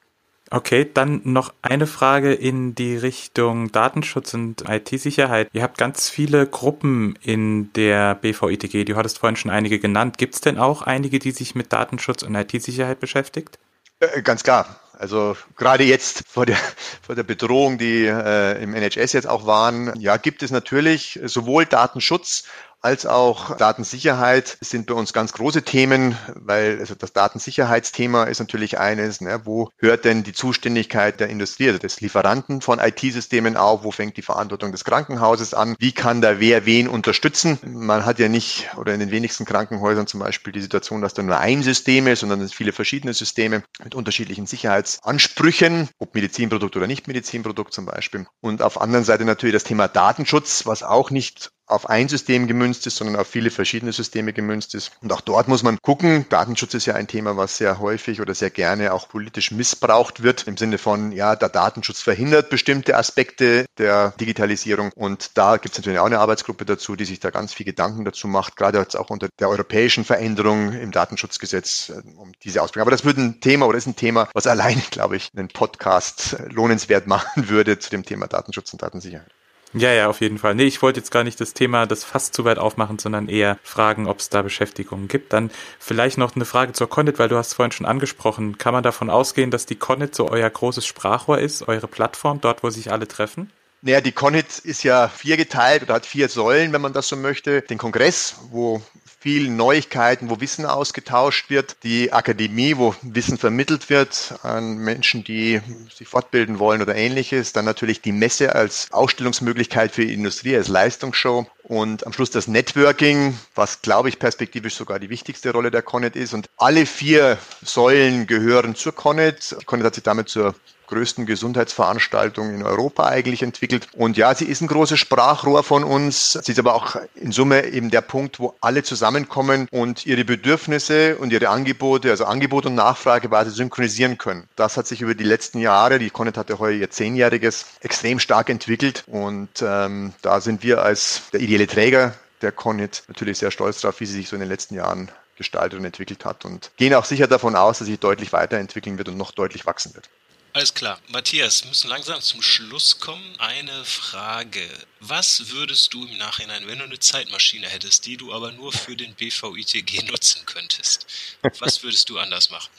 Okay, 0.53 0.87
dann 0.93 1.21
noch 1.23 1.51
eine 1.63 1.87
Frage 1.87 2.31
in 2.31 2.75
die 2.75 2.95
Richtung 2.95 3.71
Datenschutz 3.71 4.35
und 4.35 4.69
IT-Sicherheit. 4.69 5.49
Ihr 5.51 5.63
habt 5.63 5.79
ganz 5.79 6.11
viele 6.11 6.45
Gruppen 6.45 7.17
in 7.23 7.73
der 7.73 8.13
BVITG. 8.13 8.85
Du 8.85 8.95
hattest 8.95 9.17
vorhin 9.17 9.35
schon 9.35 9.49
einige 9.49 9.79
genannt. 9.79 10.19
Gibt 10.19 10.35
es 10.35 10.41
denn 10.41 10.59
auch 10.59 10.83
einige, 10.83 11.17
die 11.17 11.31
sich 11.31 11.55
mit 11.55 11.73
Datenschutz 11.73 12.21
und 12.21 12.35
IT-Sicherheit 12.35 12.99
beschäftigt? 12.99 13.57
Äh, 13.99 14.21
ganz 14.21 14.43
klar. 14.43 14.79
Also 14.99 15.35
gerade 15.57 15.85
jetzt 15.85 16.23
vor 16.27 16.45
der, 16.45 16.57
vor 17.01 17.15
der 17.15 17.23
Bedrohung, 17.23 17.79
die 17.79 18.05
äh, 18.05 18.61
im 18.61 18.75
NHS 18.75 19.13
jetzt 19.13 19.27
auch 19.27 19.47
waren, 19.47 19.99
ja, 19.99 20.17
gibt 20.17 20.43
es 20.43 20.51
natürlich 20.51 21.19
sowohl 21.23 21.65
Datenschutz 21.65 22.43
als 22.83 23.05
auch 23.05 23.55
Datensicherheit 23.55 24.57
sind 24.59 24.87
bei 24.87 24.93
uns 24.93 25.13
ganz 25.13 25.31
große 25.31 25.63
Themen, 25.63 26.17
weil 26.35 26.79
also 26.79 26.95
das 26.95 27.13
Datensicherheitsthema 27.13 28.25
ist 28.25 28.39
natürlich 28.39 28.77
eines, 28.77 29.21
ne, 29.21 29.41
wo 29.45 29.69
hört 29.77 30.03
denn 30.03 30.23
die 30.23 30.33
Zuständigkeit 30.33 31.21
der 31.21 31.29
Industrie, 31.29 31.67
also 31.67 31.79
des 31.79 32.01
Lieferanten 32.01 32.59
von 32.59 32.79
IT-Systemen 32.79 33.55
auf, 33.55 33.85
wo 33.85 33.91
fängt 33.91 34.17
die 34.17 34.21
Verantwortung 34.21 34.73
des 34.73 34.83
Krankenhauses 34.83 35.53
an, 35.53 35.75
wie 35.79 35.93
kann 35.93 36.21
da 36.21 36.41
wer 36.41 36.65
wen 36.65 36.89
unterstützen. 36.89 37.57
Man 37.63 38.05
hat 38.05 38.19
ja 38.19 38.27
nicht 38.27 38.69
oder 38.75 38.93
in 38.93 38.99
den 38.99 39.11
wenigsten 39.11 39.45
Krankenhäusern 39.45 40.05
zum 40.05 40.19
Beispiel 40.19 40.51
die 40.51 40.61
Situation, 40.61 41.01
dass 41.01 41.13
da 41.13 41.23
nur 41.23 41.39
ein 41.39 41.63
System 41.63 42.07
ist, 42.07 42.19
sondern 42.19 42.41
es 42.41 42.49
sind 42.49 42.57
viele 42.57 42.73
verschiedene 42.73 43.13
Systeme 43.13 43.63
mit 43.81 43.95
unterschiedlichen 43.95 44.45
Sicherheitsansprüchen, 44.45 45.87
ob 45.99 46.15
Medizinprodukt 46.15 46.75
oder 46.75 46.87
nicht 46.87 47.07
Medizinprodukt 47.07 47.73
zum 47.73 47.85
Beispiel. 47.85 48.27
Und 48.41 48.61
auf 48.61 48.81
anderen 48.81 49.05
Seite 49.05 49.23
natürlich 49.23 49.53
das 49.53 49.63
Thema 49.63 49.87
Datenschutz, 49.87 50.65
was 50.65 50.83
auch 50.83 51.11
nicht 51.11 51.51
auf 51.65 51.89
ein 51.89 52.09
System 52.09 52.47
gemünzt 52.47 52.85
ist, 52.87 52.97
sondern 52.97 53.15
auf 53.15 53.27
viele 53.27 53.49
verschiedene 53.49 53.93
Systeme 53.93 54.33
gemünzt 54.33 54.75
ist. 54.75 54.91
Und 55.01 55.11
auch 55.13 55.21
dort 55.21 55.47
muss 55.47 55.63
man 55.63 55.79
gucken. 55.81 56.25
Datenschutz 56.29 56.73
ist 56.73 56.85
ja 56.85 56.95
ein 56.95 57.07
Thema, 57.07 57.37
was 57.37 57.57
sehr 57.57 57.79
häufig 57.79 58.21
oder 58.21 58.33
sehr 58.35 58.49
gerne 58.49 58.93
auch 58.93 59.07
politisch 59.07 59.51
missbraucht 59.51 60.23
wird, 60.23 60.47
im 60.47 60.57
Sinne 60.57 60.77
von, 60.77 61.11
ja, 61.11 61.35
der 61.35 61.49
Datenschutz 61.49 62.01
verhindert 62.01 62.49
bestimmte 62.49 62.97
Aspekte 62.97 63.65
der 63.77 64.11
Digitalisierung. 64.19 64.91
Und 64.93 65.37
da 65.37 65.57
gibt 65.57 65.73
es 65.73 65.79
natürlich 65.79 65.99
auch 65.99 66.05
eine 66.05 66.19
Arbeitsgruppe 66.19 66.65
dazu, 66.65 66.95
die 66.95 67.05
sich 67.05 67.19
da 67.19 67.29
ganz 67.29 67.53
viel 67.53 67.65
Gedanken 67.65 68.05
dazu 68.05 68.27
macht, 68.27 68.55
gerade 68.55 68.79
jetzt 68.79 68.95
auch 68.95 69.09
unter 69.09 69.29
der 69.39 69.49
europäischen 69.49 70.03
Veränderung 70.03 70.73
im 70.73 70.91
Datenschutzgesetz, 70.91 71.89
äh, 71.89 72.01
um 72.17 72.33
diese 72.43 72.61
Ausbildung. 72.61 72.83
Aber 72.83 72.91
das 72.91 73.05
wird 73.05 73.17
ein 73.17 73.39
Thema 73.41 73.67
oder 73.67 73.77
ist 73.77 73.87
ein 73.87 73.95
Thema, 73.95 74.27
was 74.33 74.47
allein, 74.47 74.81
glaube 74.91 75.15
ich, 75.15 75.29
einen 75.35 75.47
Podcast 75.47 76.37
lohnenswert 76.49 77.07
machen 77.13 77.49
würde 77.49 77.79
zu 77.79 77.89
dem 77.89 78.03
Thema 78.03 78.27
Datenschutz 78.27 78.73
und 78.73 78.81
Datensicherheit. 78.81 79.31
Ja, 79.75 79.91
ja, 79.91 80.07
auf 80.07 80.21
jeden 80.21 80.37
Fall. 80.37 80.53
Nee, 80.53 80.65
ich 80.65 80.83
wollte 80.83 80.99
jetzt 80.99 81.09
gar 81.09 81.23
nicht 81.23 81.41
das 81.41 81.53
Thema, 81.55 81.87
das 81.87 82.03
fast 82.03 82.35
zu 82.35 82.45
weit 82.45 82.59
aufmachen, 82.59 82.99
sondern 82.99 83.27
eher 83.27 83.57
fragen, 83.63 84.07
ob 84.07 84.19
es 84.19 84.29
da 84.29 84.43
Beschäftigungen 84.43 85.07
gibt. 85.07 85.33
Dann 85.33 85.49
vielleicht 85.79 86.19
noch 86.19 86.35
eine 86.35 86.45
Frage 86.45 86.73
zur 86.73 86.87
Connet, 86.87 87.17
weil 87.17 87.29
du 87.29 87.37
hast 87.37 87.53
vorhin 87.53 87.71
schon 87.71 87.87
angesprochen. 87.87 88.59
Kann 88.59 88.73
man 88.73 88.83
davon 88.83 89.09
ausgehen, 89.09 89.49
dass 89.49 89.65
die 89.65 89.75
Connet 89.75 90.13
so 90.13 90.29
euer 90.29 90.49
großes 90.49 90.85
Sprachrohr 90.85 91.39
ist, 91.39 91.67
eure 91.67 91.87
Plattform, 91.87 92.39
dort, 92.39 92.61
wo 92.63 92.69
sich 92.69 92.91
alle 92.91 93.07
treffen? 93.07 93.51
Naja, 93.85 93.99
die 93.99 94.13
Conit 94.13 94.59
ist 94.59 94.83
ja 94.83 95.09
viergeteilt 95.09 95.83
oder 95.83 95.95
hat 95.95 96.05
vier 96.05 96.29
Säulen, 96.29 96.71
wenn 96.71 96.79
man 96.79 96.93
das 96.93 97.09
so 97.09 97.17
möchte. 97.17 97.61
Den 97.61 97.77
Kongress, 97.77 98.35
wo 98.49 98.81
viel 99.19 99.49
Neuigkeiten, 99.49 100.29
wo 100.29 100.39
Wissen 100.39 100.65
ausgetauscht 100.65 101.49
wird, 101.49 101.75
die 101.83 102.13
Akademie, 102.13 102.77
wo 102.77 102.95
Wissen 103.01 103.37
vermittelt 103.37 103.89
wird 103.89 104.35
an 104.41 104.77
Menschen, 104.77 105.25
die 105.25 105.59
sich 105.93 106.07
fortbilden 106.07 106.59
wollen 106.59 106.81
oder 106.81 106.95
ähnliches, 106.95 107.51
dann 107.51 107.65
natürlich 107.65 107.99
die 107.99 108.13
Messe 108.13 108.55
als 108.55 108.87
Ausstellungsmöglichkeit 108.93 109.91
für 109.91 110.05
die 110.05 110.13
Industrie, 110.13 110.55
als 110.55 110.69
Leistungsshow 110.69 111.45
und 111.63 112.07
am 112.07 112.13
Schluss 112.13 112.31
das 112.31 112.47
Networking, 112.47 113.37
was 113.53 113.81
glaube 113.81 114.07
ich 114.07 114.17
perspektivisch 114.17 114.75
sogar 114.75 114.97
die 114.99 115.09
wichtigste 115.09 115.51
Rolle 115.51 115.71
der 115.71 115.81
Connet 115.81 116.15
ist 116.15 116.33
und 116.33 116.49
alle 116.55 116.85
vier 116.85 117.37
Säulen 117.61 118.27
gehören 118.27 118.75
zur 118.75 118.95
Connet. 118.95 119.57
Die 119.59 119.65
Connet 119.65 119.87
hat 119.87 119.95
sich 119.95 120.05
damit 120.05 120.29
zur 120.29 120.55
größten 120.93 121.25
Gesundheitsveranstaltung 121.25 122.53
in 122.53 122.63
Europa 122.63 123.05
eigentlich 123.05 123.41
entwickelt. 123.41 123.87
Und 123.93 124.15
ja, 124.15 124.33
sie 124.35 124.45
ist 124.45 124.61
ein 124.61 124.67
großes 124.67 124.99
Sprachrohr 124.99 125.63
von 125.63 125.83
uns. 125.83 126.33
Sie 126.33 126.51
ist 126.51 126.59
aber 126.59 126.75
auch 126.75 126.95
in 127.15 127.31
Summe 127.31 127.65
eben 127.65 127.89
der 127.89 128.01
Punkt, 128.01 128.39
wo 128.39 128.55
alle 128.61 128.83
zusammenkommen 128.83 129.67
und 129.71 130.05
ihre 130.05 130.23
Bedürfnisse 130.23 131.17
und 131.17 131.33
ihre 131.33 131.49
Angebote, 131.49 132.11
also 132.11 132.25
Angebot 132.25 132.65
und 132.65 132.75
Nachfrage 132.75 133.27
quasi 133.27 133.51
synchronisieren 133.51 134.17
können. 134.17 134.47
Das 134.55 134.77
hat 134.77 134.87
sich 134.87 135.01
über 135.01 135.15
die 135.15 135.23
letzten 135.23 135.59
Jahre, 135.59 135.99
die 135.99 136.09
Connet 136.09 136.37
hatte 136.37 136.59
heuer 136.59 136.73
ihr 136.73 136.89
zehnjähriges, 136.89 137.65
extrem 137.81 138.19
stark 138.19 138.49
entwickelt. 138.49 139.03
Und 139.07 139.49
ähm, 139.61 140.13
da 140.21 140.41
sind 140.41 140.63
wir 140.63 140.83
als 140.83 141.23
der 141.33 141.41
ideelle 141.41 141.67
Träger 141.67 142.13
der 142.41 142.51
Connet 142.51 143.03
natürlich 143.07 143.39
sehr 143.39 143.51
stolz 143.51 143.81
darauf, 143.81 143.99
wie 143.99 144.05
sie 144.05 144.13
sich 144.13 144.29
so 144.29 144.35
in 144.35 144.41
den 144.41 144.49
letzten 144.49 144.75
Jahren 144.75 145.09
gestaltet 145.35 145.79
und 145.79 145.85
entwickelt 145.85 146.25
hat 146.25 146.45
und 146.45 146.71
gehen 146.77 146.93
auch 146.93 147.05
sicher 147.05 147.27
davon 147.27 147.55
aus, 147.55 147.79
dass 147.79 147.87
sie 147.87 147.97
deutlich 147.97 148.33
weiterentwickeln 148.33 148.97
wird 148.97 149.09
und 149.09 149.17
noch 149.17 149.31
deutlich 149.31 149.65
wachsen 149.65 149.95
wird. 149.95 150.09
Alles 150.55 150.75
klar. 150.75 151.01
Matthias, 151.07 151.63
wir 151.63 151.69
müssen 151.69 151.89
langsam 151.89 152.21
zum 152.21 152.43
Schluss 152.43 152.99
kommen. 152.99 153.39
Eine 153.39 153.85
Frage. 153.85 154.69
Was 154.99 155.49
würdest 155.49 155.91
du 155.95 156.05
im 156.05 156.15
Nachhinein, 156.17 156.67
wenn 156.67 156.77
du 156.77 156.83
eine 156.83 156.99
Zeitmaschine 156.99 157.67
hättest, 157.67 158.05
die 158.05 158.17
du 158.17 158.31
aber 158.31 158.51
nur 158.51 158.71
für 158.71 158.95
den 158.95 159.15
BVITG 159.15 160.03
nutzen 160.03 160.45
könntest, 160.45 161.07
was 161.59 161.81
würdest 161.81 162.07
du 162.09 162.19
anders 162.19 162.51
machen? 162.51 162.69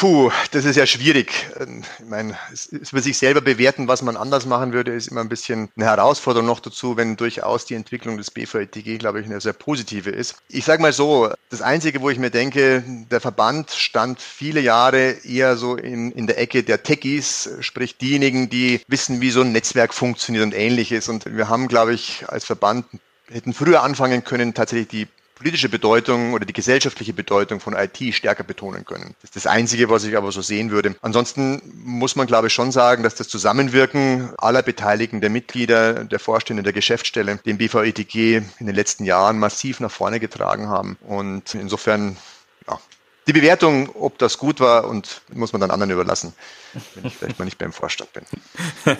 Puh, 0.00 0.32
das 0.52 0.64
ist 0.64 0.76
ja 0.76 0.86
schwierig. 0.86 1.30
Ähm, 1.60 1.84
ich 1.98 2.06
meine, 2.06 2.34
es 2.50 2.68
über 2.68 3.02
sich 3.02 3.18
selber 3.18 3.42
bewerten, 3.42 3.86
was 3.86 4.00
man 4.00 4.16
anders 4.16 4.46
machen 4.46 4.72
würde, 4.72 4.94
ist 4.94 5.08
immer 5.08 5.20
ein 5.20 5.28
bisschen 5.28 5.68
eine 5.76 5.84
Herausforderung 5.84 6.46
noch 6.46 6.60
dazu, 6.60 6.96
wenn 6.96 7.18
durchaus 7.18 7.66
die 7.66 7.74
Entwicklung 7.74 8.16
des 8.16 8.30
BVETG, 8.30 8.96
glaube 8.96 9.20
ich, 9.20 9.26
eine 9.26 9.42
sehr 9.42 9.52
positive 9.52 10.08
ist. 10.08 10.36
Ich 10.48 10.64
sage 10.64 10.80
mal 10.80 10.94
so, 10.94 11.30
das 11.50 11.60
Einzige, 11.60 12.00
wo 12.00 12.08
ich 12.08 12.18
mir 12.18 12.30
denke, 12.30 12.82
der 13.10 13.20
Verband 13.20 13.72
stand 13.72 14.22
viele 14.22 14.60
Jahre 14.60 15.16
eher 15.22 15.58
so 15.58 15.76
in, 15.76 16.12
in 16.12 16.26
der 16.26 16.38
Ecke 16.38 16.62
der 16.62 16.82
Techies, 16.82 17.50
sprich 17.60 17.98
diejenigen, 17.98 18.48
die 18.48 18.80
wissen, 18.88 19.20
wie 19.20 19.30
so 19.30 19.42
ein 19.42 19.52
Netzwerk 19.52 19.92
funktioniert 19.92 20.44
und 20.44 20.54
ähnliches. 20.54 21.10
Und 21.10 21.26
wir 21.26 21.50
haben, 21.50 21.68
glaube 21.68 21.92
ich, 21.92 22.24
als 22.26 22.46
Verband 22.46 22.86
hätten 23.28 23.52
früher 23.52 23.82
anfangen 23.82 24.24
können, 24.24 24.54
tatsächlich 24.54 24.88
die 24.88 25.08
politische 25.40 25.70
Bedeutung 25.70 26.34
oder 26.34 26.44
die 26.44 26.52
gesellschaftliche 26.52 27.14
Bedeutung 27.14 27.60
von 27.60 27.72
IT 27.74 28.14
stärker 28.14 28.44
betonen 28.44 28.84
können. 28.84 29.14
Das 29.22 29.30
ist 29.30 29.36
das 29.36 29.46
Einzige, 29.46 29.88
was 29.88 30.04
ich 30.04 30.14
aber 30.14 30.30
so 30.32 30.42
sehen 30.42 30.70
würde. 30.70 30.94
Ansonsten 31.00 31.62
muss 31.82 32.14
man, 32.14 32.26
glaube 32.26 32.48
ich, 32.48 32.52
schon 32.52 32.72
sagen, 32.72 33.02
dass 33.02 33.14
das 33.14 33.28
Zusammenwirken 33.28 34.34
aller 34.36 34.62
Beteiligten, 34.62 35.22
der 35.22 35.30
Mitglieder, 35.30 36.04
der 36.04 36.18
Vorstände, 36.18 36.62
der 36.62 36.74
Geschäftsstelle, 36.74 37.38
den 37.38 37.56
BVETG 37.56 38.42
in 38.58 38.66
den 38.66 38.74
letzten 38.74 39.06
Jahren 39.06 39.38
massiv 39.38 39.80
nach 39.80 39.90
vorne 39.90 40.20
getragen 40.20 40.68
haben. 40.68 40.98
Und 41.00 41.54
insofern, 41.54 42.18
ja, 42.68 42.78
die 43.26 43.32
Bewertung, 43.32 43.88
ob 43.94 44.18
das 44.18 44.36
gut 44.36 44.60
war, 44.60 44.88
und 44.88 45.22
muss 45.32 45.54
man 45.54 45.60
dann 45.62 45.70
anderen 45.70 45.90
überlassen, 45.90 46.34
wenn 46.96 47.06
ich 47.06 47.16
vielleicht 47.16 47.38
mal 47.38 47.46
nicht 47.46 47.58
mehr 47.58 47.66
im 47.66 47.72
Vorstand 47.72 48.12
bin. 48.12 48.24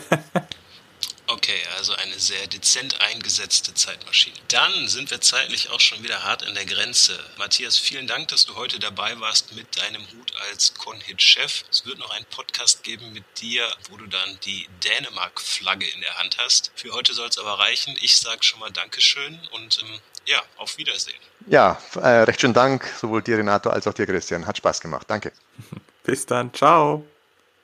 Sehr 2.30 2.46
dezent 2.46 3.00
eingesetzte 3.00 3.74
Zeitmaschine. 3.74 4.36
Dann 4.46 4.86
sind 4.86 5.10
wir 5.10 5.20
zeitlich 5.20 5.70
auch 5.70 5.80
schon 5.80 6.00
wieder 6.04 6.22
hart 6.22 6.42
in 6.42 6.54
der 6.54 6.64
Grenze. 6.64 7.18
Matthias, 7.38 7.76
vielen 7.76 8.06
Dank, 8.06 8.28
dass 8.28 8.46
du 8.46 8.54
heute 8.54 8.78
dabei 8.78 9.18
warst 9.18 9.56
mit 9.56 9.76
deinem 9.76 10.02
Hut 10.12 10.32
als 10.48 10.72
Conhit-Chef. 10.74 11.64
Es 11.72 11.84
wird 11.86 11.98
noch 11.98 12.10
einen 12.10 12.26
Podcast 12.26 12.84
geben 12.84 13.12
mit 13.12 13.24
dir, 13.40 13.64
wo 13.90 13.96
du 13.96 14.06
dann 14.06 14.38
die 14.44 14.68
Dänemark-Flagge 14.84 15.88
in 15.92 16.02
der 16.02 16.18
Hand 16.18 16.36
hast. 16.38 16.70
Für 16.76 16.92
heute 16.92 17.14
soll 17.14 17.26
es 17.26 17.36
aber 17.36 17.58
reichen. 17.58 17.96
Ich 18.00 18.16
sage 18.16 18.44
schon 18.44 18.60
mal 18.60 18.70
Dankeschön 18.70 19.40
und 19.50 19.80
ähm, 19.82 19.98
ja, 20.26 20.40
auf 20.56 20.78
Wiedersehen. 20.78 21.18
Ja, 21.48 21.82
äh, 21.96 22.22
recht 22.22 22.40
schönen 22.40 22.54
Dank, 22.54 22.88
sowohl 23.00 23.22
dir, 23.22 23.38
Renato, 23.38 23.70
als 23.70 23.88
auch 23.88 23.94
dir, 23.94 24.06
Christian. 24.06 24.46
Hat 24.46 24.56
Spaß 24.56 24.80
gemacht. 24.80 25.10
Danke. 25.10 25.32
Bis 26.04 26.26
dann. 26.26 26.54
Ciao. 26.54 27.04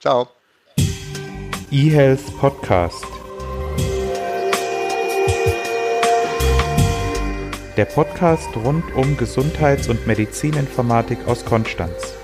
Ciao. 0.00 0.33
eHealth 1.70 2.37
Podcast. 2.40 3.15
Der 7.76 7.84
Podcast 7.84 8.48
rund 8.56 8.84
um 8.94 9.18
Gesundheits- 9.18 9.88
und 9.88 10.06
Medizininformatik 10.06 11.18
aus 11.26 11.44
Konstanz. 11.44 12.15